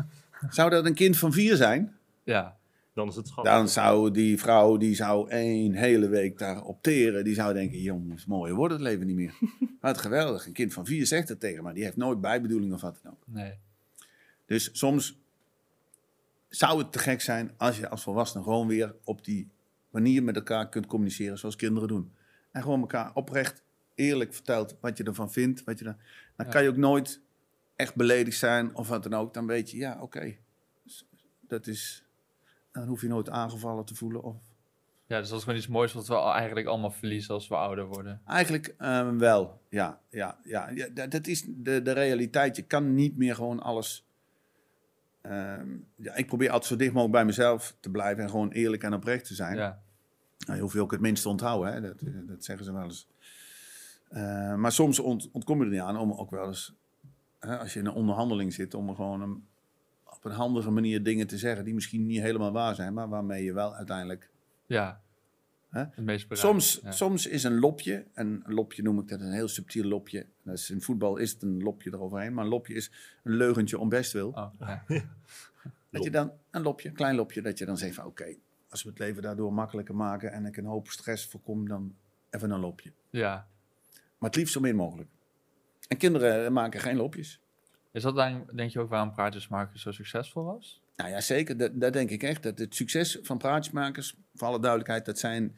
[0.50, 1.96] Zou dat een kind van vier zijn?
[2.24, 2.56] Ja.
[2.96, 3.44] Dan is het schat.
[3.44, 7.24] Dan zou die vrouw, die zou één hele week daar opteren.
[7.24, 9.34] Die zou denken, jongens, mooier wordt het leven niet meer.
[9.80, 10.46] Wat geweldig.
[10.46, 13.12] Een kind van vier zegt het tegen maar Die heeft nooit bijbedoeling of wat dan
[13.12, 13.22] ook.
[13.26, 13.58] Nee.
[14.46, 15.18] Dus soms
[16.48, 19.48] zou het te gek zijn als je als volwassene gewoon weer op die
[19.90, 22.12] manier met elkaar kunt communiceren zoals kinderen doen.
[22.56, 23.62] En gewoon elkaar oprecht,
[23.94, 25.64] eerlijk vertelt wat je ervan vindt.
[25.64, 25.96] Wat je dan,
[26.36, 26.52] dan Ja.
[26.52, 27.20] kan je ook nooit
[27.76, 29.34] echt beledigd zijn of wat dan ook.
[29.34, 30.34] Dan weet je, ja, oké.
[31.40, 32.04] Dat is...
[32.72, 34.22] Dan hoef je nooit aangevallen te voelen.
[34.22, 34.36] Of...
[35.06, 37.86] Ja, dus dat is gewoon iets moois wat we eigenlijk allemaal verliezen als we ouder
[37.86, 38.20] worden.
[38.26, 40.00] Eigenlijk eh, wel, ja.
[40.10, 42.56] ja, ja, ja dat, dat is de, de realiteit.
[42.56, 44.06] Je kan niet meer gewoon alles...
[45.22, 48.82] ehm, ja, ik probeer altijd zo dicht mogelijk bij mezelf te blijven en gewoon eerlijk
[48.82, 49.56] en oprecht te zijn.
[49.56, 49.82] Ja,
[50.38, 51.80] Nou, je hoeft je ook het minste onthouden, hè?
[51.80, 53.06] Dat, dat zeggen ze wel eens.
[54.08, 56.74] Eh, maar soms ont- ontkom je er niet aan om ook wel eens,
[57.38, 59.46] hè, als je in een onderhandeling zit, om er gewoon een,
[60.04, 63.44] op een handige manier dingen te zeggen die misschien niet helemaal waar zijn, maar waarmee
[63.44, 64.30] je wel uiteindelijk.
[64.66, 65.00] ja.
[65.70, 65.80] Hè?
[65.80, 66.48] Het meest bereikt.
[66.48, 66.90] Soms, ja.
[66.90, 70.26] soms is een lopje, en een lopje noem ik dat een heel subtiel lopje.
[70.68, 72.90] In voetbal is het een lopje eroverheen, maar een lopje is
[73.22, 74.28] een leugentje om best wil.
[74.28, 74.84] Oh, ja.
[75.90, 78.34] Dat je dan een lopje, een klein lopje, dat je dan zegt van oké,
[78.68, 81.94] als we het leven daardoor makkelijker maken en ik een hoop stress voorkom, dan
[82.30, 82.92] even een lopje.
[83.10, 83.46] ja.
[84.18, 85.08] Maar het liefst zo min mogelijk.
[85.88, 87.40] En kinderen eh, maken geen lopjes.
[87.92, 90.82] Is dat dan, denk je ook waarom Praatjesmakers zo succesvol was?
[90.96, 91.56] Nou ja, zeker.
[91.56, 92.42] Dat, dat denk ik echt.
[92.42, 95.56] Dat het succes van praatjesmakers, voor alle duidelijkheid, dat zijn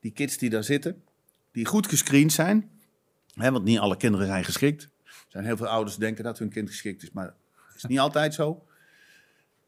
[0.00, 1.02] die kids die daar zitten,
[1.52, 2.70] die goed gescreend zijn.
[3.34, 4.82] Hè, want niet alle kinderen zijn geschikt.
[5.04, 7.84] Er zijn heel veel ouders die denken dat hun kind geschikt is, maar dat is
[7.84, 8.66] niet altijd zo.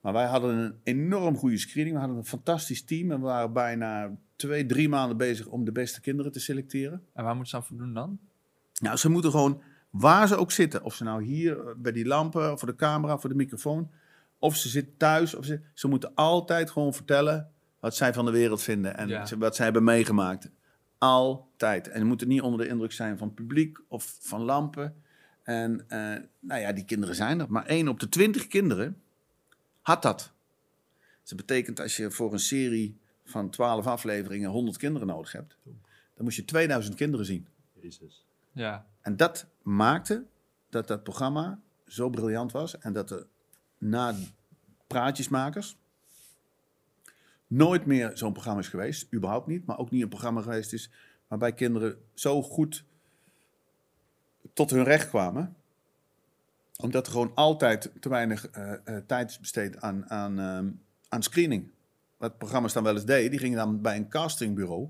[0.00, 1.94] Maar wij hadden een enorm goede screening.
[1.94, 5.72] We hadden een fantastisch team en we waren bijna twee, drie maanden bezig om de
[5.72, 7.02] beste kinderen te selecteren.
[7.12, 8.18] En waar moeten ze aan voldoen dan?
[8.80, 12.06] Nou, ze moeten gewoon, waar ze ook zitten, of ze nou hier eh, bij die
[12.06, 13.90] lampen, voor de camera, voor de microfoon,
[14.38, 18.30] of ze zitten thuis, of ze, ze moeten altijd gewoon vertellen wat zij van de
[18.30, 19.26] wereld vinden en Ja.
[19.38, 20.50] wat zij hebben meegemaakt.
[20.98, 21.88] Altijd.
[21.88, 24.94] En ze moeten niet onder de indruk zijn van publiek of van lampen.
[25.42, 25.98] En eh,
[26.40, 27.46] nou ja, die kinderen zijn er.
[27.48, 28.96] Maar één op de twintig kinderen
[29.80, 30.32] had dat.
[31.20, 35.56] Dus dat betekent als je voor een serie van 12 afleveringen 100 kinderen nodig hebt,
[36.14, 37.46] dan moest je 2000 kinderen zien.
[37.80, 38.24] Jezus.
[38.52, 40.24] Ja, En dat maakte
[40.68, 42.78] dat dat programma zo briljant was.
[42.78, 43.26] En dat er
[43.78, 44.14] na
[44.86, 45.76] praatjesmakers
[47.46, 49.12] nooit meer zo'n programma is geweest.
[49.14, 49.66] Überhaupt niet.
[49.66, 50.90] Maar ook niet een programma geweest is
[51.28, 52.84] waarbij kinderen zo goed
[54.52, 55.56] tot hun recht kwamen.
[56.82, 60.68] Omdat er gewoon altijd te weinig eh, eh, tijd is besteed aan, aan, ehm,
[61.08, 61.70] aan screening.
[62.16, 64.88] Wat programma's dan wel eens deden, die gingen dan bij een castingbureau...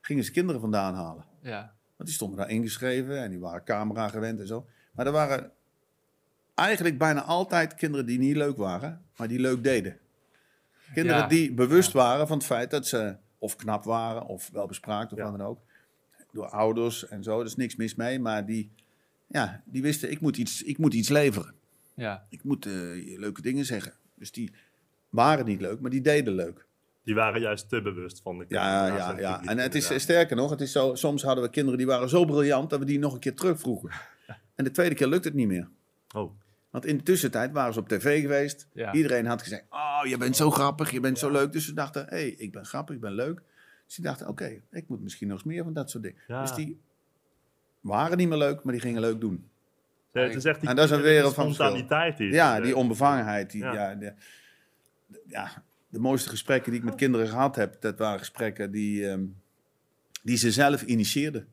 [0.00, 1.24] gingen ze kinderen vandaan halen.
[1.40, 1.60] ja,
[1.96, 4.66] Want die stonden daar ingeschreven en die waren camera gewend en zo.
[4.92, 5.50] Maar er waren
[6.54, 9.98] eigenlijk bijna altijd kinderen die niet leuk waren, maar die leuk deden.
[10.94, 11.26] Kinderen Ja.
[11.26, 15.18] die bewust waren van het feit dat ze of knap waren of wel bespraakt of
[15.18, 15.24] Ja.
[15.30, 15.58] wat dan ook.
[16.32, 18.20] Door ouders en zo, er is niks mis mee.
[18.20, 18.70] Maar die,
[19.26, 21.54] ja, die wisten, ik moet, iets, ik moet iets leveren.
[21.94, 22.26] ja.
[22.30, 22.72] Ik moet eh,
[23.18, 23.92] leuke dingen zeggen.
[24.14, 24.52] Dus die
[25.08, 26.66] waren niet leuk, maar die deden leuk.
[27.04, 29.32] Die waren juist te bewust van de Ja, ja, ja.
[29.36, 32.08] publiek, En het is sterker nog, het is zo, soms hadden we kinderen die waren
[32.08, 33.90] zo briljant dat we die nog een keer terugvroegen.
[34.54, 35.68] En de tweede keer lukt het niet meer.
[36.14, 36.32] Oh,
[36.70, 38.68] Want in de tussentijd waren ze op tv geweest.
[38.72, 38.92] Ja.
[38.92, 41.52] Iedereen had gezegd, oh, je bent zo grappig, je bent zo leuk.
[41.52, 43.42] Dus ze dachten, hé, hey, ik ben grappig, ik ben leuk.
[43.86, 46.18] Dus die dachten, oké, ik moet misschien nog eens meer van dat soort dingen.
[46.26, 46.40] Ja.
[46.40, 46.80] Dus die
[47.92, 49.48] waren niet meer leuk, maar die gingen leuk doen.
[50.12, 52.16] Ja, het is echt die, En dat is een wereld van spontaniteit.
[52.16, 53.50] Die, Ja, eh, die onbevangenheid.
[53.50, 53.72] Die, Ja.
[53.72, 53.94] ja.
[53.94, 54.12] de,
[55.26, 59.24] ja, de mooiste gesprekken die ik met kinderen gehad heb, dat waren gesprekken die, ehm,
[60.22, 61.48] die ze zelf initieerden.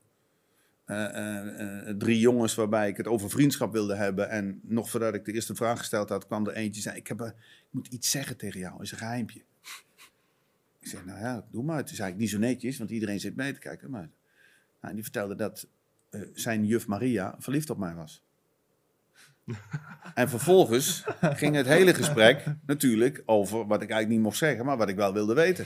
[0.86, 4.30] Eh, eh, drie jongens waarbij ik het over vriendschap wilde hebben.
[4.30, 7.20] En nog voordat ik de eerste vraag gesteld had, kwam er eentje zei: Ik, heb,
[7.20, 9.42] een- ik moet iets zeggen tegen jou, is een geheimpje.
[10.80, 11.78] Ik zei: Nou ja, doe maar.
[11.78, 13.90] Het is eigenlijk niet zo netjes, want iedereen zit mee te kijken.
[13.90, 14.10] Maar
[14.82, 15.68] nou, die vertelde dat
[16.12, 18.24] eh, zijn juf Maria verliefd op mij was.
[20.14, 24.78] En vervolgens ging het hele gesprek natuurlijk over wat ik eigenlijk niet mocht zeggen, maar
[24.78, 25.66] wat ik wel wilde weten.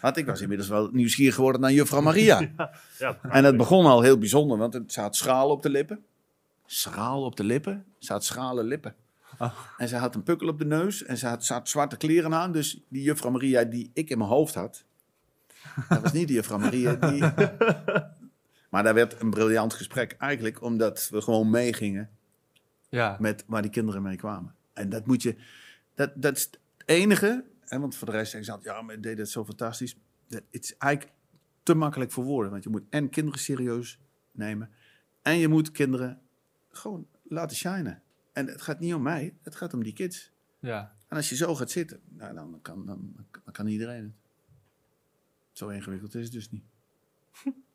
[0.00, 2.40] Want ik was inmiddels wel nieuwsgierig geworden naar juffrouw Maria.
[2.98, 6.04] Ja, En het begon al heel bijzonder, want het zat schaal op de lippen.
[6.66, 7.84] Schaal op de lippen?
[8.06, 8.94] Had schrale lippen.
[9.76, 12.34] En ze had een pukkel op de neus en ze had, ze had zwarte kleren
[12.34, 12.52] aan.
[12.52, 14.84] Dus die juffrouw Maria die ik in mijn hoofd had,
[15.88, 16.94] dat was niet die juffrouw Maria.
[16.94, 17.22] Die...
[18.70, 22.10] Maar daar werd een briljant gesprek eigenlijk, omdat we gewoon meegingen
[22.88, 24.54] Ja, met waar die kinderen mee kwamen.
[24.72, 25.36] En dat moet je,
[25.94, 28.94] dat, dat is het enige, hè, want voor de rest zeggen ze altijd, ja, maar
[28.94, 29.96] ik deed het zo fantastisch.
[30.28, 31.14] Dat, het is eigenlijk
[31.62, 33.98] te makkelijk voor woorden, want je moet en kinderen serieus
[34.32, 34.70] nemen
[35.22, 36.20] en je moet kinderen
[36.68, 38.02] gewoon laten shinen.
[38.32, 40.30] En het gaat niet om mij, het gaat om die kids.
[40.60, 40.98] ja.
[41.08, 43.12] En als je zo gaat zitten, nou, dan, kan, dan,
[43.44, 44.12] dan kan iedereen het.
[45.52, 46.64] Zo ingewikkeld is het dus niet.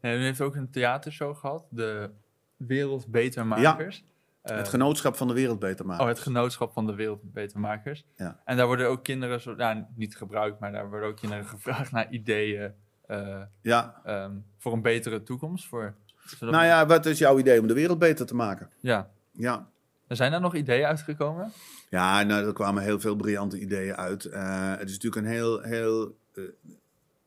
[0.00, 2.10] En u heeft ook een theatershow gehad, de
[2.56, 4.04] Wereld Betermakers.
[4.42, 6.02] Eh, het genootschap van de wereld beter maken.
[6.02, 8.04] Oh, het genootschap van de Wereldbetermakers.
[8.16, 8.40] Ja.
[8.44, 11.92] En daar worden ook kinderen, zo, nou, niet gebruikt, maar daar worden ook kinderen gevraagd
[11.92, 12.72] naar ideeën
[13.06, 15.66] eh, Ja, ehm, voor een betere toekomst.
[15.66, 15.94] Voor,
[16.40, 18.70] nou ja, wat is jouw idee om de wereld beter te maken?
[18.80, 19.68] Ja, Ja,
[20.08, 21.52] Zijn daar nog ideeën uitgekomen?
[21.90, 24.24] Ja, nou, er kwamen heel veel briljante ideeën uit.
[24.24, 26.42] Eh, het is natuurlijk een heel, heel eh,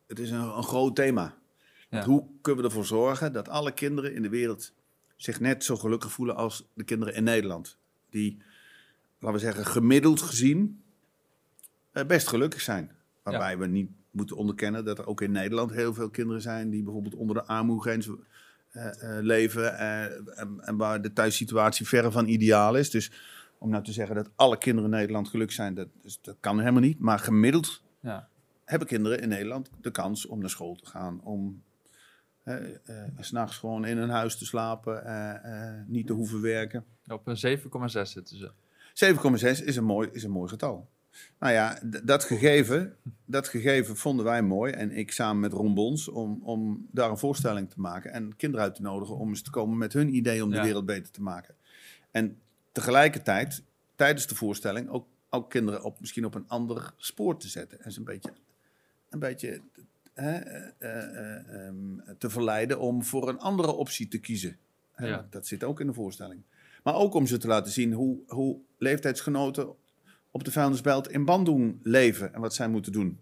[0.07, 1.33] het is een, een groot thema.
[1.91, 2.03] Ja.
[2.05, 4.73] Hoe kunnen we ervoor zorgen dat alle kinderen in de wereld
[5.15, 7.77] zich net zo gelukkig voelen als de kinderen in Nederland?
[8.09, 8.37] Die,
[9.19, 10.81] laten we zeggen, gemiddeld gezien
[11.91, 12.91] eh, best gelukkig zijn.
[13.23, 16.83] Waarbij we niet moeten onderkennen dat er ook in Nederland heel veel kinderen zijn die
[16.83, 18.09] bijvoorbeeld onder de armoegrens
[18.71, 22.89] eh, eh, leven en, en waar de thuissituatie verre van ideaal is.
[22.89, 23.11] Dus
[23.57, 26.59] om nou te zeggen dat alle kinderen in Nederland gelukkig zijn, dat, dus dat kan
[26.59, 26.99] helemaal niet.
[26.99, 28.27] Maar gemiddeld Ja.
[28.65, 31.61] hebben kinderen in Nederland de kans om naar school te gaan, om
[33.19, 36.85] s'nachts gewoon in hun huis te slapen, eh, eh, niet te hoeven werken.
[37.07, 38.51] Op een 7,6 zitten ze.
[38.93, 40.89] 7,6 is een mooi, is een mooi getal.
[41.39, 44.73] Nou ja, dat gegeven, dat gegeven vonden wij mooi.
[44.73, 48.11] En ik samen met Ron Bons om, om daar een voorstelling te maken.
[48.11, 50.63] En kinderen uit te nodigen om eens te komen met hun idee om de Ja.
[50.63, 51.55] wereld beter te maken.
[52.11, 52.37] En
[52.71, 53.63] tegelijkertijd,
[53.95, 57.81] tijdens de voorstelling, ook, ook kinderen op, misschien op een ander spoor te zetten.
[57.81, 58.31] En ze een beetje,
[59.09, 59.61] een beetje
[60.13, 64.57] eh, eh, eh, ehm, te verleiden om voor een andere optie te kiezen.
[64.97, 65.27] Ja.
[65.29, 66.43] Dat zit ook in de voorstelling.
[66.83, 69.75] Maar ook om ze te laten zien hoe, hoe leeftijdsgenoten
[70.31, 73.19] op de vuilnisbelt in Bandung leven en wat zij moeten doen.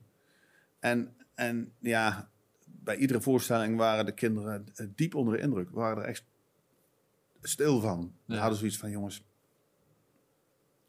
[0.79, 2.29] En, en ja,
[2.65, 5.69] bij iedere voorstelling waren de kinderen diep onder de indruk.
[5.69, 6.23] Waren er echt
[7.41, 8.13] stil van.
[8.25, 8.37] Ja.
[8.37, 9.23] hadden zoiets van, jongens,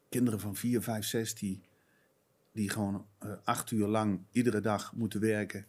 [0.09, 1.61] kinderen van 4, 5, 6 die,
[2.51, 3.07] die gewoon
[3.43, 5.65] acht uur lang iedere dag moeten werken.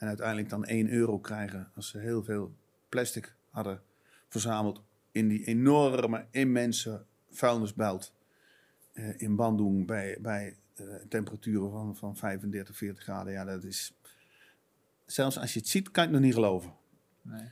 [0.00, 2.54] En uiteindelijk dan 1 euro krijgen als ze heel veel
[2.88, 3.82] plastic hadden
[4.28, 4.82] verzameld
[5.12, 8.12] in die enorme, immense vuilnisbelt
[8.92, 13.32] eh, in Bandung bij, bij eh, temperaturen van, van 35, 40 graden.
[13.32, 13.94] Ja, dat is...
[15.06, 16.72] Zelfs als je het ziet, kan je het nog niet geloven.
[17.22, 17.50] Nee.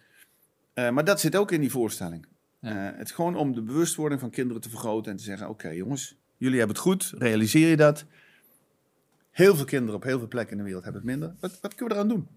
[0.72, 2.26] Eh, maar dat zit ook in die voorstelling.
[2.60, 2.74] Ja.
[2.74, 6.16] Het is gewoon om de bewustwording van kinderen te vergroten en te zeggen: Oké, jongens,
[6.36, 8.04] jullie hebben het goed, realiseer je dat.
[9.30, 11.34] Heel veel kinderen op heel veel plekken in de wereld hebben het minder.
[11.40, 12.28] Wat, wat kunnen we eraan doen?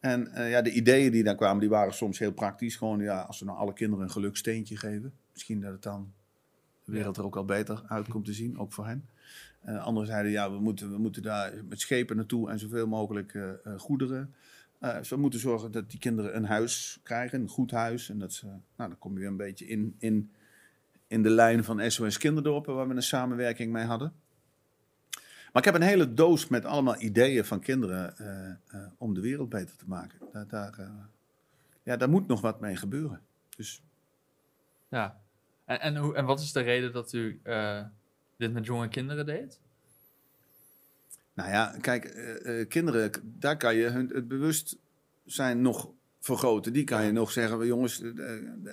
[0.00, 2.76] En eh, ja, de ideeën die daar kwamen, die waren soms heel praktisch.
[2.76, 6.12] Gewoon, ja, als we nou alle kinderen een geluksteentje geven, misschien dat het dan
[6.84, 9.08] de wereld er ook al beter uit komt te zien, ook voor hen.
[9.60, 13.34] Eh anderen zeiden, ja, we moeten, we moeten daar met schepen naartoe en zoveel mogelijk
[13.34, 14.34] eh, goederen.
[14.80, 18.08] Dus we moeten zorgen dat die kinderen een huis krijgen, een goed huis.
[18.08, 20.30] En dat ze, nou, dan kom je weer een beetje in, in,
[21.06, 24.12] in de lijn van SOS Kinderdorpen, waar we een samenwerking mee hadden.
[25.56, 29.20] Maar ik heb een hele doos met allemaal ideeën van kinderen eh, eh, om de
[29.20, 30.18] wereld beter te maken.
[30.32, 30.88] Daar, daar, eh,
[31.82, 33.20] ja, daar moet nog wat mee gebeuren.
[33.56, 33.82] Dus
[34.88, 35.20] Ja.
[35.64, 37.40] En, en, hoe, en wat is de reden dat u
[38.36, 39.60] dit met jonge kinderen deed?
[41.34, 42.14] Nou ja, kijk,
[42.68, 45.90] kinderen, daar kan je hun, het bewustzijn nog
[46.20, 46.72] vergroten.
[46.72, 48.02] Die kan je nog zeggen, "Wel, jongens,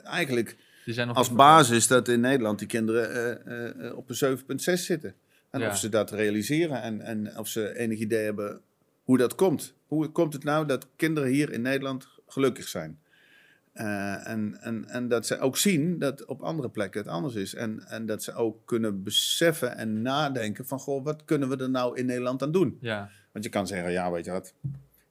[0.04, 0.58] eigenlijk
[1.14, 5.16] als basis dat in Nederland die kinderen op een 7,6 zitten.
[5.54, 5.70] En Ja.
[5.70, 8.62] of ze dat realiseren en, en of ze enig idee hebben
[9.04, 9.74] hoe dat komt.
[9.88, 13.00] Hoe komt het nou dat kinderen hier in Nederland gelukkig zijn?
[13.74, 17.56] Eh, en, en, en dat ze ook zien dat op andere plekken het anders is.
[17.56, 20.80] En, en dat ze ook kunnen beseffen en nadenken van...
[20.80, 22.78] Goh, wat kunnen we er nou in Nederland aan doen?
[22.82, 24.54] Ja, Want je kan zeggen, ja, weet je wat?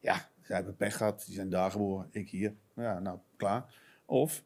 [0.01, 1.23] Ja, zij hebben pech gehad.
[1.27, 2.55] Die zijn daar geboren, ik hier.
[2.77, 3.75] Ja, nou, klaar.
[4.05, 4.43] Of,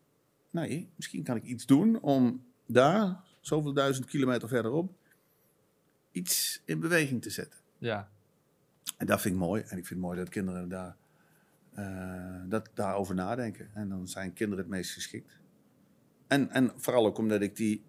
[0.50, 4.92] nee, misschien kan ik iets doen om daar, zoveel duizend kilometer verderop,
[6.16, 7.60] iets in beweging te zetten.
[7.78, 8.08] ja,
[8.96, 9.60] En dat vind ik mooi.
[9.62, 10.96] En ik vind het mooi dat kinderen daar,
[11.74, 13.70] eh, dat, daarover nadenken.
[13.74, 15.38] En dan zijn kinderen het meest geschikt.
[16.26, 17.84] En, en vooral ook omdat ik die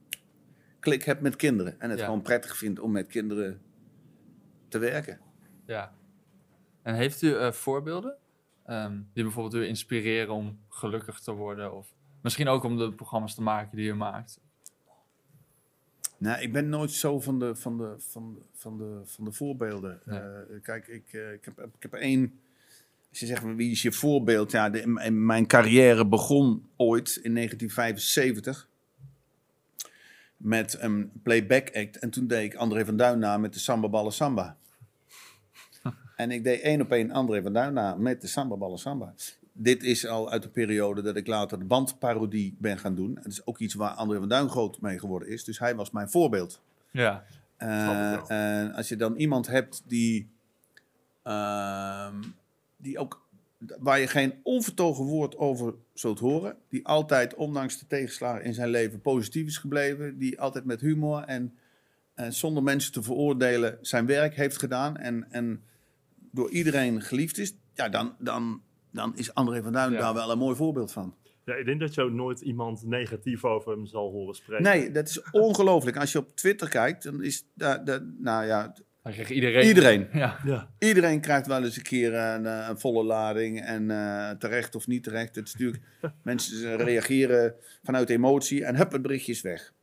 [0.80, 1.80] klik heb met kinderen.
[1.80, 2.06] En het Ja.
[2.06, 3.62] gewoon prettig vind om met kinderen
[4.68, 5.20] te werken.
[5.66, 5.96] ja.
[6.82, 8.18] En heeft u eh, voorbeelden
[8.66, 11.74] ehm, die bijvoorbeeld u inspireren om gelukkig te worden?
[11.76, 14.40] Of misschien ook om de programma's te maken die u maakt?
[16.18, 19.32] Nou, ik ben nooit zo van de, van de, van de, van de, van de
[19.32, 20.02] voorbeelden.
[20.06, 20.20] Nee.
[20.20, 22.40] Eh, kijk, ik, eh, ik, heb, ik heb één.
[23.10, 24.52] Als je zegt, wie is je voorbeeld?
[24.52, 28.68] Ja, de, mijn carrière begon ooit in 1975
[30.38, 32.00] met een playback act.
[32.00, 34.58] En toen deed ik André van Duin na met de Samba Ballen Samba.
[36.16, 39.14] en ik deed één op één André van Duin na met de Samba Ballen Samba.
[39.60, 43.18] Dit is al uit de periode dat ik later de bandparodie ben gaan doen.
[43.22, 45.44] Het is ook iets waar André van Duin groot mee geworden is.
[45.44, 46.62] Dus hij was mijn voorbeeld.
[46.92, 47.24] Ja,
[47.58, 50.30] Eh, en als je dan iemand hebt die,
[51.24, 52.16] ehm,
[52.78, 53.26] die ook,
[53.80, 58.70] waar je geen onvertogen woord over zult horen, die altijd, ondanks de tegenslagen in zijn
[58.70, 61.54] leven, positief is gebleven, die altijd met humor en,
[62.14, 65.64] en zonder mensen te veroordelen zijn werk heeft gedaan en, en
[66.32, 68.62] door iedereen geliefd is, ja, dan, dan,
[68.98, 70.00] dan is André van Duin Ja.
[70.00, 71.16] daar wel een mooi voorbeeld van.
[71.46, 74.64] Ja, ik denk dat je ook nooit iemand negatief over hem zal horen spreken.
[74.64, 75.98] Nee, dat is ongelooflijk.
[75.98, 78.74] Als je op Twitter kijkt, dan is daar, daar- nou ja,
[79.30, 79.66] iedereen.
[79.68, 80.08] iedereen.
[80.14, 83.62] Ja, Ja, Iedereen krijgt wel eens een keer een, eh, een volle lading.
[83.62, 85.36] En eh, terecht of niet terecht.
[85.36, 85.84] Het is natuurlijk,
[86.24, 89.74] mensen reageren vanuit emotie en hup, het berichtje is weg.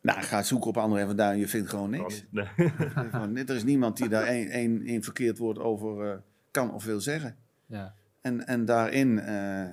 [0.00, 2.24] Nou, ga zoeken op André van Duin, je vindt gewoon niks.
[2.30, 2.46] Nee.
[3.46, 6.16] Er is niemand die daar één, één, één verkeerd woord over eh,
[6.50, 7.36] kan of wil zeggen.
[7.72, 7.94] Ja.
[8.20, 9.68] En, en daarin eh,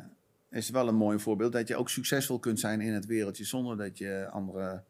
[0.49, 3.77] is wel een mooi voorbeeld dat je ook succesvol kunt zijn in het wereldje zonder
[3.77, 4.85] dat je anderen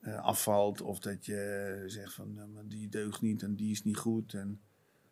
[0.00, 3.96] eh, afvalt of dat je zegt van nou, die deugt niet en die is niet
[3.96, 4.34] goed.
[4.34, 4.60] En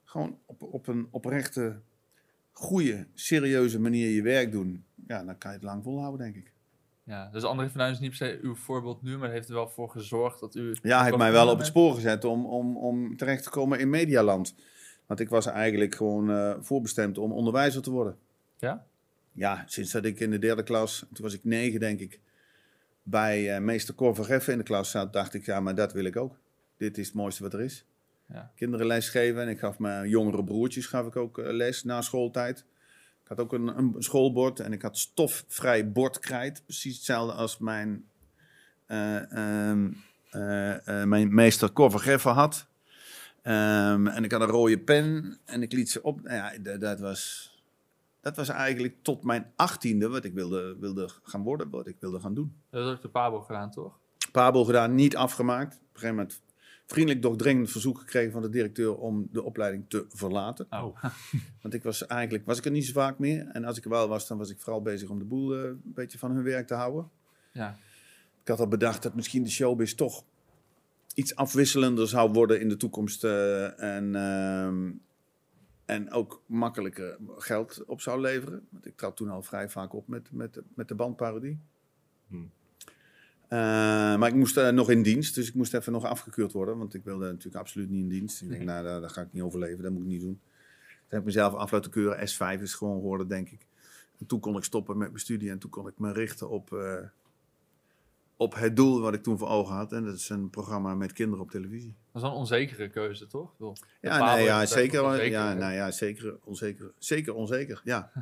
[0.04, 1.80] gewoon op, op een oprechte,
[2.52, 4.84] goede, serieuze manier je werk doen.
[5.06, 6.52] Ja, dan kan je het lang volhouden, denk ik.
[7.04, 7.28] ja.
[7.30, 9.68] Dus André van Duin is niet per se uw voorbeeld nu, maar heeft er wel
[9.68, 10.76] voor gezorgd dat u...
[10.82, 13.78] Ja, hij heeft mij wel op het spoor gezet om, om, om terecht te komen
[13.78, 14.54] in medialand.
[15.06, 18.16] Want ik was eigenlijk gewoon eh, voorbestemd om onderwijzer te worden.
[18.58, 18.86] Ja?
[19.32, 22.20] Ja, sinds dat ik in de derde klas, toen was ik negen denk ik,
[23.02, 26.04] bij eh, meester Cor van in de klas zat, dacht ik, ja, maar dat wil
[26.04, 26.38] ik ook.
[26.76, 27.84] Dit is het mooiste wat er is.
[28.28, 28.52] Ja.
[28.54, 32.02] Kinderen les geven en ik gaf mijn jongere broertjes gaf ik ook eh, les na
[32.02, 32.64] schooltijd.
[33.26, 36.62] Ik had ook een, een schoolbord en ik had stofvrij bordkrijt.
[36.64, 38.04] Precies hetzelfde als mijn,
[38.86, 39.90] eh, ehm,
[40.30, 42.66] eh, eh, mijn meester Cor van had.
[43.46, 46.22] Ehm, en ik had een rode pen en ik liet ze op.
[46.22, 47.50] Nou ja, dat, dat was,
[48.20, 52.20] dat was eigenlijk tot mijn achttiende wat ik wilde, wilde gaan worden, wat ik wilde
[52.20, 52.56] gaan doen.
[52.70, 53.98] Dat heeft ook de Pabo gedaan, toch?
[54.32, 55.74] Pabo gedaan, niet afgemaakt.
[55.74, 56.42] Op een gegeven moment
[56.86, 60.66] vriendelijk doch dringend verzoek gekregen van de directeur om de opleiding te verlaten.
[60.70, 61.02] Oh.
[61.62, 63.46] Want ik was eigenlijk was ik er niet zo vaak meer.
[63.46, 65.62] En als ik er wel was, dan was ik vooral bezig om de boel eh,
[65.62, 67.10] een beetje van hun werk te houden.
[67.52, 67.78] Ja.
[68.42, 70.24] Ik had al bedacht dat misschien de showbiz toch
[71.16, 73.24] iets afwisselender zou worden in de toekomst.
[73.24, 74.90] eh, en, ehm,
[75.84, 78.66] en ook makkelijker geld op zou leveren.
[78.70, 81.58] Want ik trad toen al vrij vaak op met, met, de- met de bandparodie.
[82.28, 82.50] Hmm.
[83.48, 83.58] Eh,
[84.18, 86.78] maar ik moest eh, nog in dienst, dus ik moest even nog afgekeurd worden.
[86.78, 88.42] Want ik wilde natuurlijk absoluut niet in dienst.
[88.42, 90.40] Ik denk, nou, daar, ga ik niet overleven, dat moet ik niet doen.
[90.40, 92.28] Toen heb ik mezelf af laten keuren.
[92.28, 93.66] S5 is gewoon geworden, denk ik.
[94.18, 96.70] En toen kon ik stoppen met mijn studie en toen kon ik me richten op,
[98.36, 99.92] op het doel wat ik toen voor ogen had.
[99.92, 101.94] En dat is een programma met kinderen op televisie.
[102.12, 103.52] Dat is een onzekere keuze, toch?
[103.56, 105.02] Bedoel, Ja, nee, ja, zeker.
[105.02, 106.92] wel Ja, onzeker, nou ja, zeker onzeker.
[106.98, 108.10] Zeker onzeker, ja.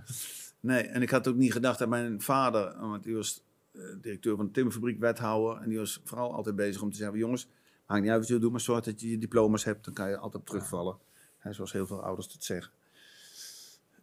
[0.60, 4.36] Nee, en ik had ook niet gedacht dat mijn vader, want die was eh, directeur
[4.36, 5.62] van de timmerfabriek, wethouder.
[5.62, 7.48] En die was vooral altijd bezig om te zeggen, jongens,
[7.86, 9.84] maakt niet uit wat je doet, maar zorg dat je je diploma's hebt.
[9.84, 10.96] Dan kan je altijd op terugvallen.
[11.38, 12.72] Hè, zoals heel veel ouders dat zeggen.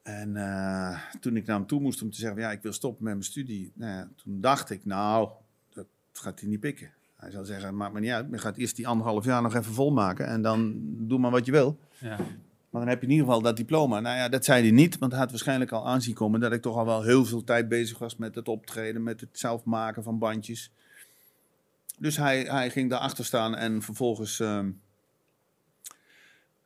[0.03, 3.03] En eh, toen ik naar hem toe moest om te zeggen, ja, ik wil stoppen
[3.03, 3.71] met mijn studie.
[3.75, 5.29] Nou ja, toen dacht ik, nou,
[6.13, 6.91] gaat hij niet pikken.
[7.15, 8.27] Hij zal zeggen, maakt me niet uit.
[8.31, 10.27] Je gaat eerst die anderhalf jaar nog even volmaken.
[10.27, 11.79] En dan doe maar wat je wil.
[11.97, 12.17] Ja.
[12.71, 13.99] Maar dan heb je in ieder geval dat diploma.
[13.99, 16.61] Nou ja, dat zei hij niet, want hij had waarschijnlijk al aanzien komen dat ik
[16.61, 20.03] toch al wel heel veel tijd bezig was met het optreden, met het zelf maken
[20.03, 20.71] van bandjes.
[21.97, 24.71] Dus hij, hij ging daarachter staan en vervolgens, ehm,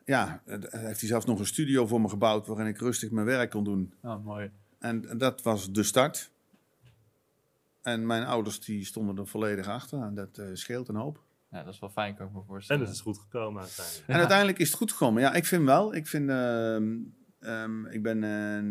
[0.05, 3.25] ja, eh, heeft hij zelfs nog een studio voor me gebouwd waarin ik rustig mijn
[3.25, 3.93] werk kon doen.
[4.01, 4.51] Oh, mooi.
[4.79, 6.31] En dat was de start.
[7.85, 11.23] En mijn ouders die stonden er volledig achter en dat eh, scheelt een hoop.
[11.51, 12.85] Ja, dat is wel fijn, kan ik me En voorstellen.
[12.85, 14.07] het is goed gekomen uiteindelijk.
[14.07, 15.21] En uiteindelijk is het goed gekomen.
[15.21, 15.95] Ja, ik vind wel.
[15.95, 16.97] Ik vind, ehm,
[17.39, 18.61] ehm, ik ben eh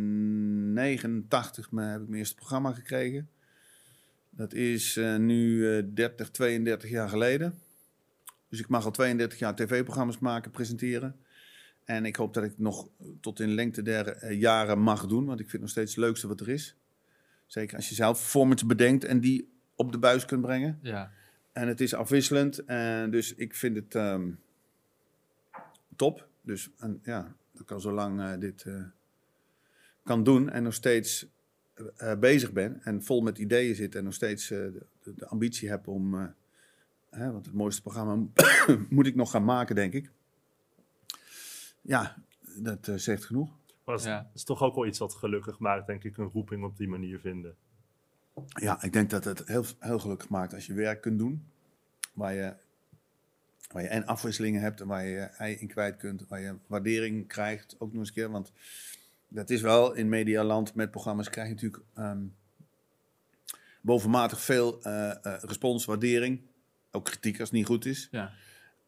[0.73, 3.29] 89, me, heb ik mijn eerste programma gekregen.
[4.31, 7.59] Dat is eh, nu eh 30, 32 jaar geleden.
[8.49, 11.17] Dus ik mag al 32 jaar tv-programma's maken, presenteren.
[11.85, 12.89] En ik hoop dat ik nog
[13.21, 15.25] tot in lengte der eh, jaren mag doen.
[15.25, 16.77] Want ik vind het nog steeds het leukste wat er is.
[17.47, 20.79] Zeker als je zelf formats bedenkt en die op de buis kunt brengen.
[20.83, 21.11] Ja.
[21.53, 22.65] En het is afwisselend.
[22.65, 24.31] En dus ik vind het ehm,
[25.97, 26.29] top.
[26.41, 28.83] Dus en, ja, dat ik al zo lang eh, dit eh,
[30.03, 31.27] kan doen en nog steeds
[31.97, 32.81] eh, bezig ben.
[32.83, 36.35] En vol met ideeën zit en nog steeds de, de, ambitie heb om...
[37.11, 38.27] hè, want het mooiste programma
[38.89, 40.11] moet ik nog gaan maken, denk ik.
[41.81, 42.17] Ja,
[42.57, 43.51] dat zegt genoeg.
[43.85, 44.19] Maar het is, Ja.
[44.27, 46.89] het is toch ook wel iets wat gelukkig maakt, denk ik, een roeping op die
[46.89, 47.57] manier vinden.
[48.47, 51.47] Ja, ik denk dat het heel, heel gelukkig maakt als je werk kunt doen.
[52.13, 52.55] Waar je,
[53.73, 56.27] waar je en afwisselingen hebt en waar je je ei in kwijt kunt.
[56.29, 58.31] Waar je waardering krijgt, ook nog eens een keer.
[58.31, 58.53] Want
[59.29, 62.23] dat is wel in medialand met programma's krijg je natuurlijk ehm,
[63.81, 66.41] bovenmatig veel eh, eh, respons, waardering.
[66.91, 68.09] Ook kritiek als het niet goed is.
[68.11, 68.33] ja.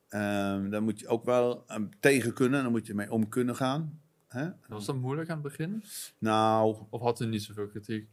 [0.08, 2.62] Ehm daar moet je ook wel ehm, tegen kunnen.
[2.62, 4.00] Daar moet je mee om kunnen gaan.
[4.36, 4.48] Hè?
[4.68, 5.82] Was dat moeilijk aan het begin?
[6.18, 8.08] Nou, Of had u niet zoveel kritiek?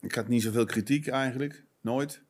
[0.00, 2.22] Ik had niet zoveel kritiek eigenlijk, nooit.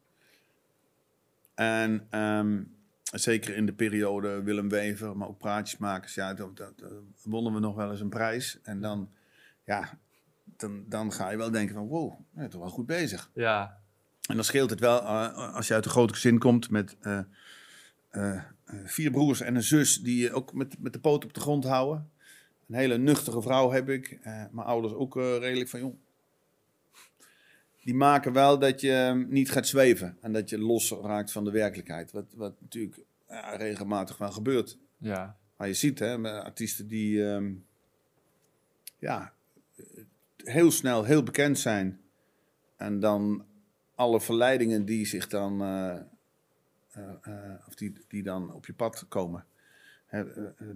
[1.54, 2.62] En ehm,
[3.02, 6.92] zeker in de periode Willem Wever, maar ook praatjesmakers, ja, dat, dat, dat
[7.22, 8.58] wonnen we nog wel eens een prijs.
[8.62, 9.10] En dan,
[9.64, 9.98] ja,
[10.56, 13.30] dan, dan ga je wel denken van, wow, je bent toch wel goed bezig.
[13.34, 13.80] Ja,
[14.28, 17.20] En dan scheelt het wel eh, als je uit een groot gezin komt met eh,
[18.10, 18.42] eh, eh,
[18.84, 21.64] vier broers en een zus die je ook met, met de poot op de grond
[21.64, 22.10] houden.
[22.68, 24.18] Een hele nuchtere vrouw heb ik.
[24.22, 25.96] Eh, mijn ouders ook eh, redelijk van, joh.
[27.82, 31.44] Die maken wel dat je eh, niet gaat zweven en dat je los raakt van
[31.44, 32.12] de werkelijkheid.
[32.12, 34.78] Wat, wat natuurlijk ja, regelmatig wel gebeurt.
[34.98, 35.36] ja.
[35.56, 37.52] Maar je ziet hè, artiesten die ehm,
[38.98, 39.32] ja,
[40.36, 42.00] heel snel heel bekend zijn.
[42.76, 43.44] En dan
[43.94, 45.96] alle verleidingen die zich dan, eh,
[46.90, 49.44] eh, eh, of die, die dan op je pad komen.
[50.08, 50.26] Eh, eh,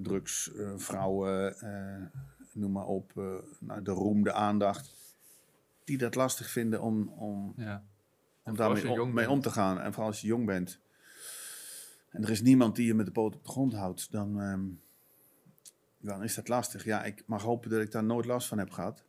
[0.03, 1.57] drugs, eh, vrouwen,
[2.53, 3.13] noem maar op.
[3.61, 4.95] nou, de roem, de aandacht.
[5.85, 7.85] Die dat lastig vinden om, om, ja.
[8.43, 9.81] om daarmee om, mee om te gaan.
[9.81, 10.81] En vooral als je jong bent.
[12.11, 14.13] En er is niemand die je met de poot op de grond houdt.
[14.13, 14.65] Dan, ehm,
[15.99, 16.85] dan is dat lastig.
[16.85, 19.05] Ja, ik mag hopen dat ik daar nooit last van heb gehad.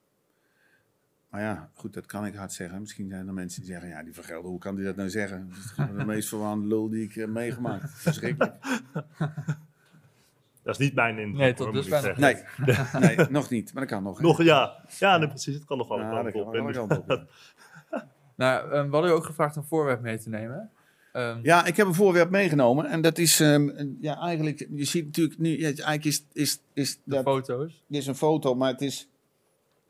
[1.30, 2.80] Maar ja, goed, dat kan ik hard zeggen.
[2.80, 5.50] Misschien zijn er mensen die zeggen, ja, die vergelden, hoe kan die dat nou zeggen?
[5.50, 7.90] Dat is de meest verwaande lul die ik heb meegemaakt.
[7.92, 8.56] Verschrikkelijk.
[10.64, 11.40] Dat is niet mijn indruk.
[11.42, 12.22] Nee, tot dusver zeggen.
[12.22, 12.36] Nee,
[13.16, 13.74] nee, nog niet.
[13.74, 14.18] Maar dat kan nog.
[14.18, 14.24] hè?
[14.24, 14.84] Nog, ja.
[15.00, 15.54] Ja, nee, precies.
[15.56, 16.00] Het kan nog wel.
[16.00, 16.54] Ja, een kan op.
[16.54, 17.26] wel ja.
[18.36, 20.70] Nou, ehm, we hadden u ook gevraagd een voorwerp mee te nemen.
[21.12, 22.86] Ehm, Ja, ik heb een voorwerp meegenomen.
[22.86, 26.96] En dat is, ehm, ja, eigenlijk, je ziet natuurlijk nu, ja, eigenlijk is, is, is
[26.96, 27.84] de dat, foto's.
[27.88, 29.08] dit is een foto, maar het is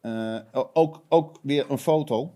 [0.01, 0.37] eh,
[0.73, 2.19] ook, ook weer een foto.
[2.21, 2.33] Oh,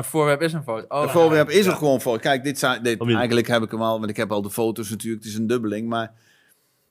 [0.00, 0.86] het voorwerp is een foto.
[0.88, 2.20] Oh, Het voorwerp is er gewoon voor.
[2.20, 4.90] Kijk, dit zijn, dit, eigenlijk heb ik hem al, want ik heb al de foto's
[4.90, 5.22] natuurlijk.
[5.24, 6.12] Het is een dubbeling, maar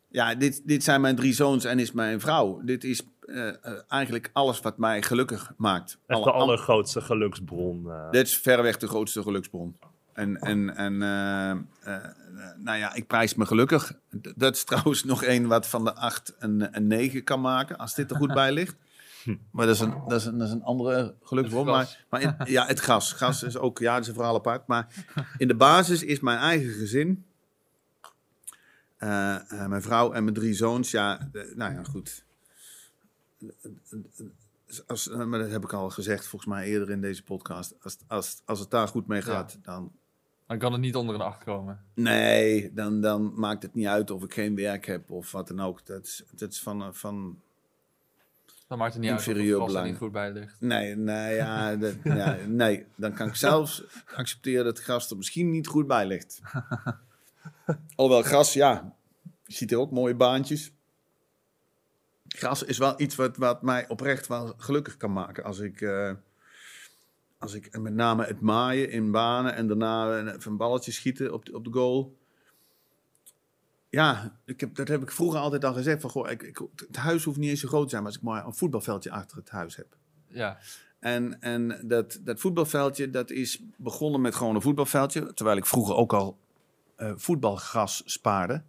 [0.09, 2.61] ja, dit, dit zijn mijn drie zoons en is mijn vrouw.
[2.63, 3.53] Dit is eh, eh,
[3.87, 5.91] eigenlijk alles wat mij gelukkig maakt.
[6.07, 7.89] Echt Alle de allergrootste geluksbron.
[7.91, 8.11] eh.
[8.11, 9.77] Dit is verreweg de grootste geluksbron.
[10.13, 10.97] En, en, en
[12.57, 13.91] nou ja, ik prijs me gelukkig.
[14.21, 17.77] D- Dat is trouwens nog één wat van de acht een, een negen kan maken,
[17.77, 18.75] als dit er goed bij ligt.
[19.51, 21.65] Maar dat is een, dat is een, dat is een andere geluksbron.
[21.65, 23.13] Maar, maar in- ja, het gas.
[23.13, 24.67] Gas is ook, ja, dat is een verhaal apart.
[24.67, 24.87] Maar
[25.37, 27.25] in de basis is mijn eigen gezin,
[29.67, 32.23] mijn vrouw en mijn drie zoons, ja, eh, nou ja, goed.
[34.87, 37.75] Als, eh, maar dat heb ik al gezegd, volgens mij eerder in deze podcast.
[37.81, 39.91] Als, als, als het daar goed mee gaat, dan,
[40.47, 41.83] Dan kan het niet onder een acht komen.
[41.93, 45.59] Nee, dan, dan maakt het niet uit of ik geen werk heb of wat dan
[45.59, 45.85] ook.
[45.85, 47.41] Dat is, dat is van, eh, van...
[48.67, 50.55] Dan maakt het niet uit of niet goed bij ligt.
[50.59, 53.83] Nee, nee, ja, dat, ja, nee, dan kan ik zelfs
[54.15, 56.39] accepteren dat gras er misschien niet goed bij ligt.
[57.95, 58.95] Alhoewel gras, ja,
[59.45, 60.71] je ziet er ook mooie baantjes.
[62.27, 65.43] Gras is wel iets wat, wat mij oprecht wel gelukkig kan maken.
[65.43, 66.11] Als ik, eh,
[67.37, 71.55] als ik met name het maaien in banen en daarna een, balletje schieten op de,
[71.55, 72.17] op de goal.
[73.89, 76.01] Ja, ik heb, dat heb ik vroeger altijd al gezegd.
[76.01, 78.21] Van, goh, ik, ik, het huis hoeft niet eens zo groot te zijn, maar als
[78.21, 79.97] ik maar een voetbalveldje achter het huis heb.
[80.27, 80.59] Ja,
[80.99, 85.33] En, en dat, dat voetbalveldje, dat is begonnen met gewoon een voetbalveldje.
[85.33, 86.37] Terwijl ik vroeger ook al
[86.99, 88.63] eh, voetbalgras spaarde.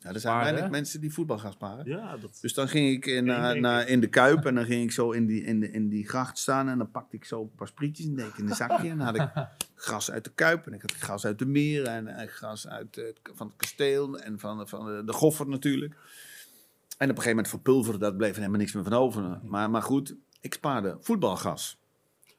[0.00, 1.86] Ja, er zijn weinig mensen die voetbalgras sparen.
[1.88, 3.24] Ja, dat Dus dan ging ik in,
[3.60, 6.08] naar, in de Kuip en dan ging ik zo in die, in, de, in die
[6.08, 6.68] gracht staan.
[6.68, 8.88] En dan pakte ik zo een paar sprietjes en deed ik in een zakje.
[8.90, 9.28] En dan had ik
[9.74, 12.96] gras uit de Kuip en ik had gras uit de meer en, en gras uit,
[12.98, 15.92] eh, het- van het kasteel en van, van de, de goffer natuurlijk.
[15.94, 19.40] En op een gegeven moment verpulverde dat, bleef er helemaal niks meer van over.
[19.42, 21.78] Maar, maar goed, ik spaarde voetbalgas.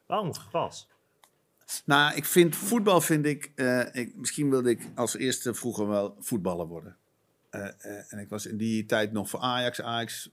[0.06, 0.88] Waarom gras?
[1.84, 4.16] Nou, ik vind voetbal vind ik, eh, ik.
[4.16, 6.96] Misschien wilde ik als eerste vroeger wel voetballer worden.
[7.50, 9.82] Eh, eh, en ik was in die tijd nog voor Ajax.
[9.82, 10.30] Ajax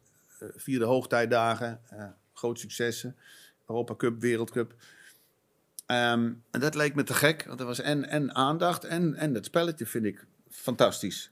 [0.55, 1.81] vierde hoogtijdagen,
[2.33, 3.15] groot successen.
[3.67, 4.75] Europa Cup, Wereldcup.
[5.85, 9.33] Ehm, en dat leek me te gek, want er was en, en aandacht en, en
[9.33, 11.31] dat spelletje vind ik fantastisch.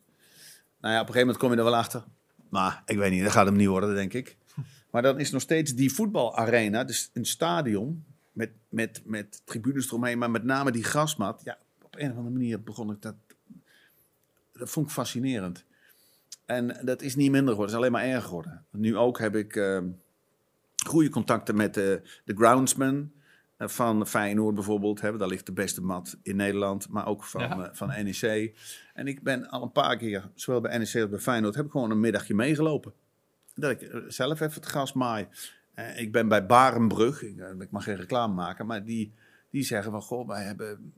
[0.82, 2.03] Nou ja, op een gegeven moment kom je er wel achter.
[2.49, 4.38] Maar ik weet niet, dat gaat hem niet worden, denk ik.
[4.91, 8.06] Maar dan is nog steeds die voetbalarena, dus een stadion
[8.36, 11.42] met, met, met tribunes eromheen, maar met name die grasmat.
[11.44, 13.16] Ja, op een of andere manier begon ik dat.
[14.54, 15.66] Dat vond ik fascinerend.
[16.46, 18.66] En dat is niet minder geworden, het is alleen maar erger geworden.
[18.72, 19.82] Nu ook heb ik eh,
[20.88, 23.12] goede contacten met de, de groundsman
[23.58, 25.02] eh, van Feyenoord bijvoorbeeld.
[25.02, 27.60] Hè, daar ligt de beste mat in Nederland, maar ook van, Ja.
[27.60, 28.56] eh, van NEC.
[28.94, 31.72] En ik ben al een paar keer, zowel bij NEC als bij Feyenoord, heb ik
[31.72, 32.94] gewoon een middagje meegelopen.
[33.56, 35.28] Dat ik eh, zelf even het gras maai.
[35.76, 39.14] Eh, ik ben bij Barenbrug, ik, eh, ik mag geen reclame maken, maar die,
[39.50, 40.94] die zeggen van, goh, wij hebben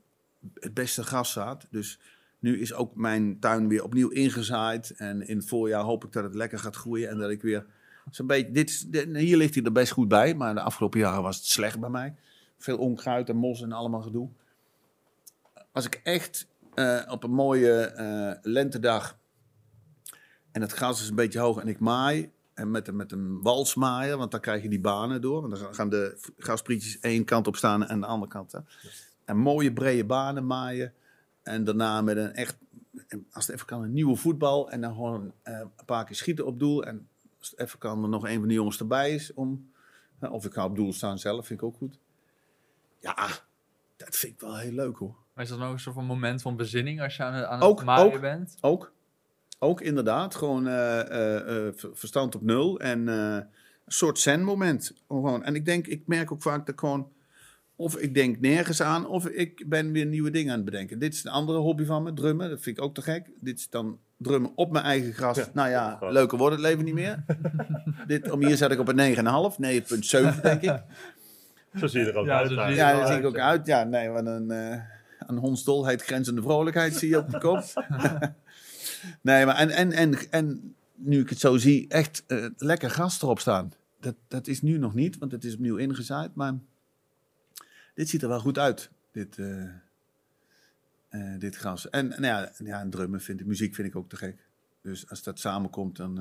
[0.53, 1.67] het beste graszaad.
[1.69, 1.99] Dus
[2.39, 4.89] nu is ook mijn tuin weer opnieuw ingezaaid.
[4.97, 7.65] En in het voorjaar hoop ik dat het lekker gaat groeien en dat ik weer
[8.11, 8.51] zo'n beetje...
[8.51, 11.79] Dit, hier ligt hij er best goed bij, maar de afgelopen jaren was het slecht
[11.79, 12.15] bij mij.
[12.57, 14.29] Veel onkruid en mos en allemaal gedoe.
[15.71, 19.17] Als ik echt eh, op een mooie lentedag
[20.51, 23.41] en het gras is een beetje hoog en ik maai, En met, een- met een
[23.41, 25.41] walsmaaier, want dan krijg je die banen door.
[25.41, 28.51] Want dan gaan de gasprietjes één kant op staan en de andere kant.
[28.51, 28.59] Hè.
[29.25, 30.93] En mooie brede banen maaien.
[31.43, 32.57] En daarna met een echt,
[33.31, 34.71] als het even kan, een nieuwe voetbal.
[34.71, 36.83] En dan gewoon eh, een paar keer schieten op doel.
[36.85, 37.07] En
[37.39, 39.33] als het even kan, er nog een van de jongens erbij is.
[39.33, 39.71] Om,
[40.19, 41.99] hè, of ik ga op doel staan zelf, vind ik ook goed.
[42.99, 43.15] Ja,
[43.97, 45.15] dat vind ik wel heel leuk hoor.
[45.33, 47.83] Maar is dat nou een soort van moment van bezinning als je aan, het- Ook,
[47.83, 48.21] maaien ook.
[48.21, 48.57] bent?
[48.61, 48.91] Ook.
[49.59, 50.35] Ook inderdaad.
[50.35, 51.35] Gewoon eh, eh,
[51.67, 52.79] eh, ver- verstand op nul.
[52.79, 53.45] En eh, een
[53.85, 54.93] soort zen-moment.
[55.07, 55.43] Gewoon.
[55.43, 57.11] En ik denk, ik merk ook vaak dat ik gewoon...
[57.75, 60.99] Of ik denk nergens aan, of ik ben weer nieuwe dingen aan het bedenken.
[60.99, 62.49] Dit is een andere hobby van me, drummen.
[62.49, 63.29] Dat vind ik ook te gek.
[63.39, 65.37] Dit is dan drummen op mijn eigen gras.
[65.37, 66.13] Ja, nou ja, gras.
[66.13, 67.23] leuker wordt het leven niet meer.
[68.07, 69.21] Dit, om hier zet ik op een 9,5,
[70.35, 70.81] 9,7 denk ik.
[71.75, 72.49] Zo zie je er ook Ja, uit.
[72.75, 73.47] Ja, wel dat zie ik ook ja.
[73.47, 73.65] uit.
[73.67, 74.79] Ja, nee, wat een, eh
[75.19, 77.63] een hondsdolheid grenzende vrolijkheid zie je op de kop.
[79.21, 83.21] nee, maar en, en, en, en nu ik het zo zie, echt eh, lekker gras
[83.21, 83.73] erop staan.
[83.99, 86.35] Dat, dat is nu nog niet, want het is opnieuw ingezaaid.
[86.35, 86.53] Maar
[87.93, 89.63] dit ziet er wel goed uit, dit, eh,
[91.09, 91.89] eh, dit gras.
[91.89, 94.47] En nou ja, ja, en drummen vind ik, muziek vind ik ook te gek.
[94.81, 96.15] Dus als dat samenkomt, dan...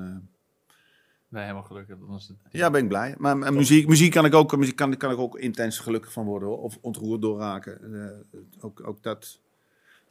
[1.29, 1.97] Ben je helemaal gelukkig.
[1.97, 2.37] Dan is het...
[2.51, 3.15] ja, ben ik blij.
[3.17, 6.25] Maar maar muziek, muziek kan ik ook, muziek kan, kan ik ook intens gelukkig van
[6.25, 6.61] worden hoor.
[6.61, 8.25] Of ontroerd door raken.
[8.59, 9.39] Ook, ook dat.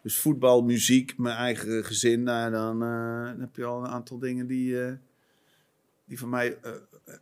[0.07, 2.23] Dus voetbal, muziek, mijn eigen gezin.
[2.23, 4.93] Nou, dan, eh, dan heb je al een aantal dingen die, eh,
[6.05, 6.73] die voor mij eh,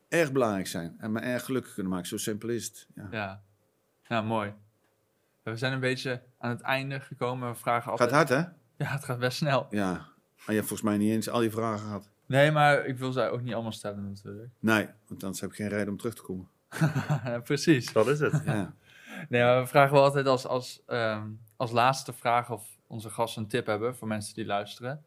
[0.09, 0.95] erg belangrijk zijn.
[0.99, 2.09] En me erg gelukkig kunnen maken.
[2.09, 2.87] Zo simpel is het.
[2.95, 3.09] Ja.
[3.11, 3.43] Ja.
[4.09, 4.53] ja, mooi.
[5.43, 7.49] We zijn een beetje aan het einde gekomen.
[7.49, 8.11] We vragen altijd...
[8.11, 8.85] Gaat hard hè?
[8.85, 9.67] Ja, het gaat best snel.
[9.71, 9.93] Ja.
[9.93, 12.11] Maar je hebt volgens mij niet eens al die vragen gehad.
[12.27, 14.51] Nee, maar ik wil ze ook niet allemaal stellen natuurlijk.
[14.59, 16.49] Nee, want anders heb ik geen reden om terug te komen.
[17.45, 17.93] Precies.
[17.93, 18.43] Dat is het.
[18.45, 18.75] Ja.
[19.29, 23.43] Nee, maar we vragen wel altijd als, als, ehm, als laatste vraag of onze gasten
[23.43, 25.05] een tip hebben voor mensen die luisteren.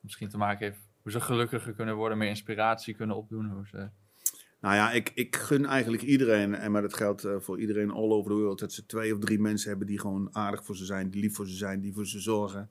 [0.00, 3.50] Misschien te maken heeft hoe ze gelukkiger kunnen worden, meer inspiratie kunnen opdoen.
[3.50, 3.88] Hoe ze...
[4.60, 8.10] Nou ja, ik, ik gun eigenlijk iedereen, en maar dat geldt eh, voor iedereen all
[8.10, 10.84] over the world, dat ze twee of drie mensen hebben die gewoon aardig voor ze
[10.84, 12.70] zijn, die lief voor ze zijn, die voor ze zorgen,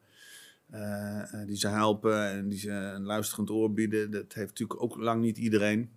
[0.69, 4.11] eh, eh, die ze helpen en die ze een luisterend oor bieden.
[4.11, 5.91] Dat heeft natuurlijk ook lang niet iedereen.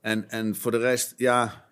[0.00, 1.68] En, en voor de rest, ja.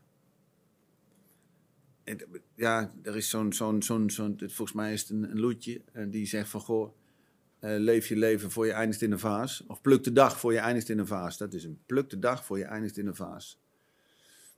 [2.55, 6.11] Ja, er is zo'n, zo'n, zo'n, zo'n volgens mij is het een, een loetje, en
[6.11, 6.95] die zegt van, goh,
[7.59, 9.65] eh, leef je leven voor je eindigt in een vaas.
[9.67, 11.39] Of pluk de dag voor je eindigt in een vaas.
[11.39, 13.61] Dat is een pluk de dag voor je eindigt in een vaas.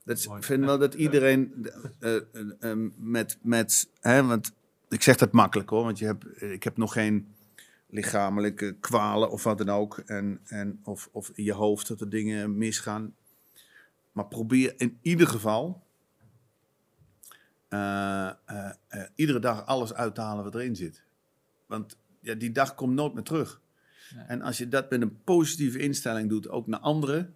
[0.05, 1.69] Dat is, ik vind wel dat iedereen
[2.01, 2.23] eh, eh,
[2.61, 4.53] eh, met, met hè, want
[4.89, 7.35] ik zeg dat makkelijk hoor, want je hebt, ik heb nog geen
[7.87, 9.99] lichamelijke kwalen of wat dan ook.
[9.99, 13.15] En, en of, of in je hoofd dat er dingen misgaan.
[14.13, 15.84] Maar probeer in ieder geval
[17.75, 21.05] eh, eh, eh, iedere dag alles uit te halen wat erin zit.
[21.66, 23.61] Want ja, die dag komt nooit meer terug.
[24.14, 24.25] Nee.
[24.25, 27.35] En als je dat met een positieve instelling doet, ook naar anderen,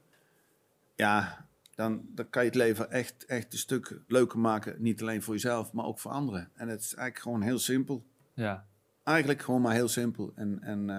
[0.94, 4.82] ja, dan, dan kan je het leven echt, echt een stuk leuker maken.
[4.82, 6.50] Niet alleen voor jezelf, maar ook voor anderen.
[6.54, 8.06] En het is eigenlijk gewoon heel simpel.
[8.34, 8.66] Ja,
[9.02, 10.32] Eigenlijk gewoon maar heel simpel.
[10.34, 10.90] En, en,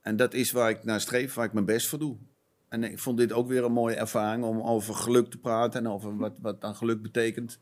[0.00, 2.16] en dat is waar ik naar streef, waar ik mijn best voor doe.
[2.68, 5.90] En ik vond dit ook weer een mooie ervaring om over geluk te praten en
[5.90, 7.60] over wat, wat dan geluk betekent.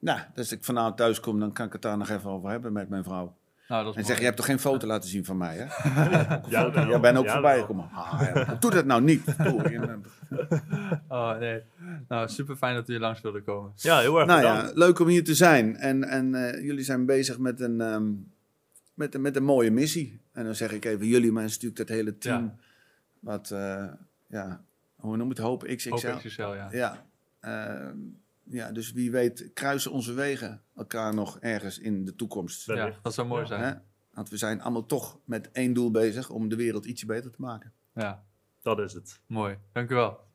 [0.00, 2.50] Nou, dus als ik vanavond thuis kom, dan kan ik het daar nog even over
[2.50, 3.36] hebben met mijn vrouw.
[3.68, 5.64] nou dat En zeg, je hebt toch geen foto laten zien van mij, hè?
[6.48, 6.70] Ja.
[6.88, 7.88] Jij bent ook Ja, voorbij gekomen.
[7.92, 8.54] Ah, ja.
[8.54, 9.22] Doe dat nou niet.
[11.08, 11.62] Oh nee.
[12.08, 13.72] Nou, super fijn dat u hier langs wilde komen.
[13.76, 14.68] Ja, heel erg Nou bedankt.
[14.68, 15.76] ja, leuk om hier te zijn.
[15.76, 18.10] En, en eh, jullie zijn bezig met een, ehm,
[18.94, 20.20] met, een- met een mooie missie.
[20.32, 22.44] En dan zeg ik even jullie, maar het is natuurlijk dat hele team.
[22.44, 22.54] Ja.
[23.20, 23.84] Wat, eh,
[24.26, 24.60] ja,
[24.96, 25.42] hoe noem je het?
[25.42, 25.90] Hoop XXL.
[25.90, 26.68] Hoop XXL, ja.
[26.70, 27.04] Ja.
[27.40, 27.96] Ehm,
[28.50, 32.66] ja, dus wie weet kruisen onze wegen elkaar nog ergens in de toekomst.
[32.66, 32.92] Ja.
[33.02, 33.46] Dat zou mooi Ja.
[33.46, 33.62] zijn.
[33.62, 33.72] Hè?
[34.12, 37.40] Want we zijn allemaal toch met één doel bezig om de wereld ietsje beter te
[37.40, 37.72] maken.
[37.94, 38.24] Ja,
[38.62, 39.20] Dat is het.
[39.26, 39.56] mooi.
[39.72, 40.26] Dank u wel.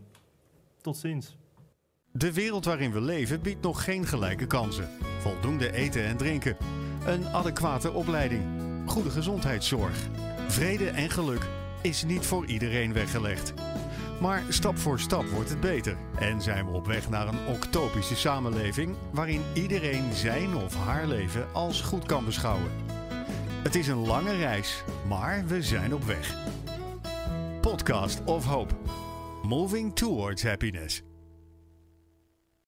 [0.81, 1.37] Tot ziens.
[2.11, 4.89] De wereld waarin we leven biedt nog geen gelijke kansen.
[5.19, 6.57] Voldoende eten en drinken.
[7.05, 8.43] Een adequate opleiding.
[8.85, 10.07] Goede gezondheidszorg.
[10.47, 11.47] Vrede en geluk
[11.81, 13.53] is niet voor iedereen weggelegd.
[14.19, 18.15] Maar stap voor stap wordt het beter en zijn we op weg naar een octopische
[18.15, 22.71] samenleving waarin iedereen zijn of haar leven als goed kan beschouwen.
[23.63, 26.35] Het is een lange reis, maar we zijn op weg.
[27.61, 28.73] Podcast of Hope.
[29.43, 31.06] Moving towards happiness.